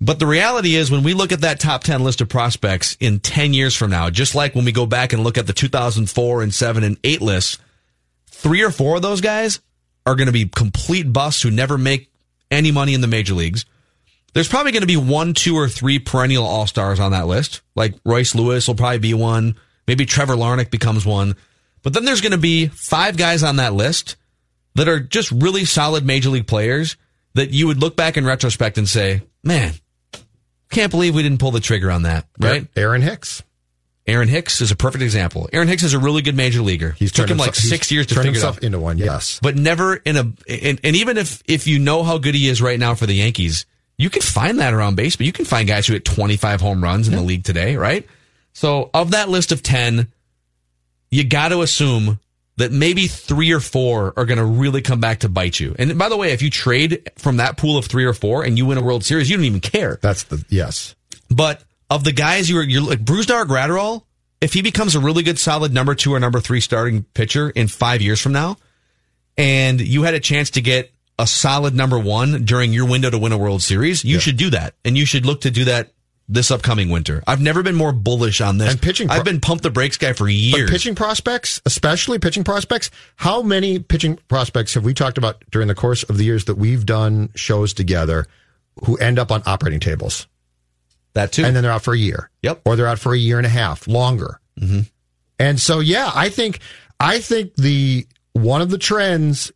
[0.00, 3.18] But the reality is when we look at that top 10 list of prospects in
[3.18, 6.42] 10 years from now, just like when we go back and look at the 2004
[6.42, 7.58] and 7 and 8 lists,
[8.26, 9.60] three or four of those guys
[10.06, 12.10] are going to be complete busts who never make
[12.50, 13.64] any money in the major leagues.
[14.34, 17.62] There's probably going to be one, two, or three perennial all stars on that list.
[17.74, 19.56] Like Royce Lewis will probably be one.
[19.88, 21.34] Maybe Trevor Larnach becomes one.
[21.82, 24.16] But then there's going to be five guys on that list
[24.74, 26.96] that are just really solid major league players
[27.34, 29.72] that you would look back in retrospect and say, man,
[30.70, 32.66] can't believe we didn't pull the trigger on that, right?
[32.76, 33.42] Aaron Hicks.
[34.06, 35.50] Aaron Hicks is a perfect example.
[35.52, 36.92] Aaron Hicks is a really good major leaguer.
[36.92, 38.62] He's took him like himself- six years to turned figure it himself out.
[38.64, 38.96] into one.
[38.96, 39.38] Yes.
[39.42, 42.62] but never in a and, and even if if you know how good he is
[42.62, 43.66] right now for the Yankees,
[43.98, 45.26] you can find that around baseball.
[45.26, 48.06] You can find guys who hit 25 home runs in the league today, right?
[48.54, 50.08] So of that list of 10,
[51.10, 52.18] you got to assume
[52.58, 55.74] that maybe three or four are going to really come back to bite you.
[55.78, 58.58] And by the way, if you trade from that pool of three or four and
[58.58, 59.98] you win a World Series, you don't even care.
[60.02, 60.96] That's the yes.
[61.30, 64.02] But of the guys you're, you're like Brusdar Graterol,
[64.40, 67.68] if he becomes a really good, solid number two or number three starting pitcher in
[67.68, 68.56] five years from now,
[69.36, 73.18] and you had a chance to get a solid number one during your window to
[73.18, 75.92] win a World Series, you should do that, and you should look to do that
[76.28, 77.22] this upcoming winter.
[77.26, 78.70] I've never been more bullish on this.
[78.70, 80.70] And pitching pro- I've been pump the brakes guy for But years.
[80.70, 85.74] pitching prospects, especially pitching prospects, how many pitching prospects have we talked about during the
[85.74, 88.26] course of the years that we've done shows together
[88.84, 90.26] who end up on operating tables?
[91.14, 91.44] that too.
[91.44, 92.30] and then they're out for a year.
[92.42, 92.60] Yep.
[92.64, 94.38] Or they're out for a year and a half, longer.
[94.60, 94.80] Mm-hmm.
[95.38, 96.60] And so, yeah, I think,
[97.00, 99.50] I think the, one of the trends,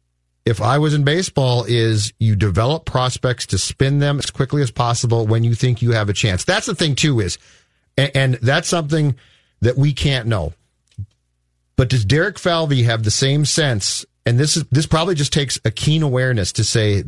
[0.45, 4.71] if I was in baseball, is you develop prospects to spin them as quickly as
[4.71, 6.45] possible when you think you have a chance.
[6.45, 7.39] That's the thing too is,
[7.97, 9.17] and, and that's something
[9.61, 10.53] that we can't know.
[11.77, 14.05] But does Derek Falvey have the same sense?
[14.27, 17.05] And this is, this probably just takes a keen awareness to say,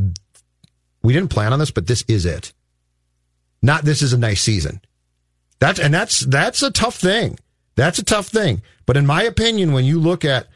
[1.02, 2.52] we didn't plan on this, but this is it.
[3.62, 4.80] Not this is a nice season.
[5.58, 7.38] That's and that's that's a tough thing.
[7.76, 8.62] That's a tough thing.
[8.86, 10.48] But in my opinion, when you look at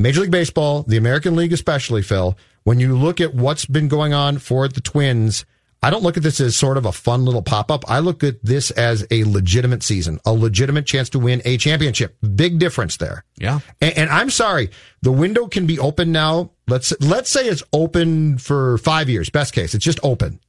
[0.00, 4.14] Major League Baseball, the American League especially, Phil, when you look at what's been going
[4.14, 5.44] on for the Twins,
[5.82, 7.84] I don't look at this as sort of a fun little pop up.
[7.86, 12.16] I look at this as a legitimate season, a legitimate chance to win a championship.
[12.34, 13.24] Big difference there.
[13.36, 13.60] yeah.
[13.82, 14.70] And, and I'm sorry,
[15.02, 16.52] the window can be open now.
[16.66, 19.28] Let's let's say it's open for five years.
[19.28, 20.40] Best case, it's just open.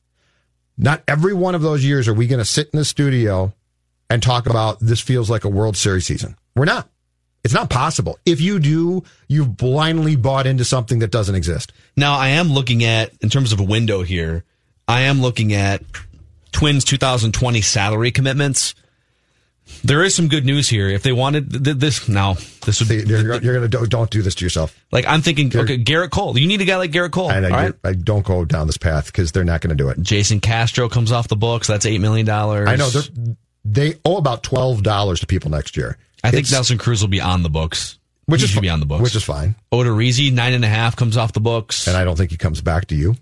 [0.78, 3.54] Not every one of those years are we going to sit in the studio
[4.10, 6.38] and talk about this feels like a World Series season.
[6.56, 6.90] We're not.
[7.44, 8.20] It's not possible.
[8.26, 11.74] If you do, you've blindly bought into something that doesn't exist.
[11.98, 14.44] Now I am looking at in terms of a window here.
[14.88, 15.82] I am looking at
[16.52, 18.76] Twins 2020 salary commitments.
[19.84, 20.90] There is some good news here.
[20.90, 22.34] If they wanted th- this now,
[22.66, 24.78] this would See, be You're, you're going to do, don't do this to yourself.
[24.92, 25.56] like I'm thinking.
[25.56, 26.38] Okay, Gerrit Cole.
[26.38, 27.32] You need a guy like Gerrit Cole.
[27.32, 27.74] And I, right.
[27.84, 30.02] I don't go down this path because they're not going to do it.
[30.02, 31.68] Jason Castro comes off the books.
[31.68, 32.68] That's eight million dollars.
[32.68, 35.98] I know they're, they owe about twelve dollars to people next year.
[36.24, 37.98] I think Nelson Cruz will be on the books.
[38.26, 39.02] which He is should be on the books.
[39.04, 39.56] which is fine.
[39.72, 41.88] Odorizzi nine and a half comes off the books.
[41.88, 43.16] And I don't think he comes back to you.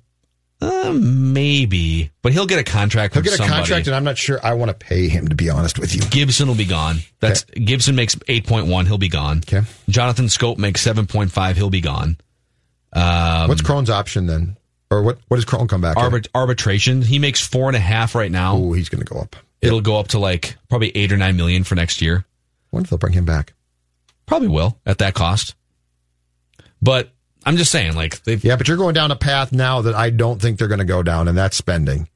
[0.61, 3.13] Uh, maybe, but he'll get a contract.
[3.13, 3.59] He'll get a somebody.
[3.59, 5.29] contract, and I'm not sure I want to pay him.
[5.29, 6.97] To be honest with you, Gibson will be gone.
[7.21, 8.85] That's Gibson makes eight point one.
[8.85, 9.37] He'll be gone.
[9.37, 9.61] Okay.
[9.87, 11.55] Jonathan Schoop makes seven point five.
[11.55, 12.17] He'll be gone.
[12.91, 14.57] Um, what's Cron's option then,
[14.91, 15.19] or what?
[15.29, 15.95] What does Cron come back?
[15.95, 17.03] arbit- arbitration?
[17.03, 18.57] He makes four and a half right now.
[18.57, 19.37] Oh, he's going to go up.
[19.61, 22.25] It'll go up to like probably eight or nine million for next year.
[22.71, 23.53] Wonder if they'll bring him back.
[24.25, 25.55] Probably will at that cost.
[26.81, 27.09] But
[27.45, 30.09] I'm just saying, like they've Yeah, but you're going down a path now that I
[30.09, 32.07] don't think they're going to go down, and that's spending.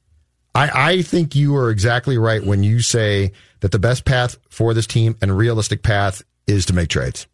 [0.56, 3.32] I, I think you are exactly right when you say
[3.62, 7.26] that the best path for this team and realistic path is to make trades.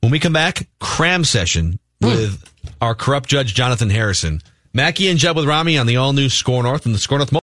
[0.00, 2.06] When we come back, cram session hmm.
[2.06, 4.40] with our corrupt judge Jonathan Harrison.
[4.74, 7.32] Mackey and Jeb with Rami on the all new Score North and the Score North.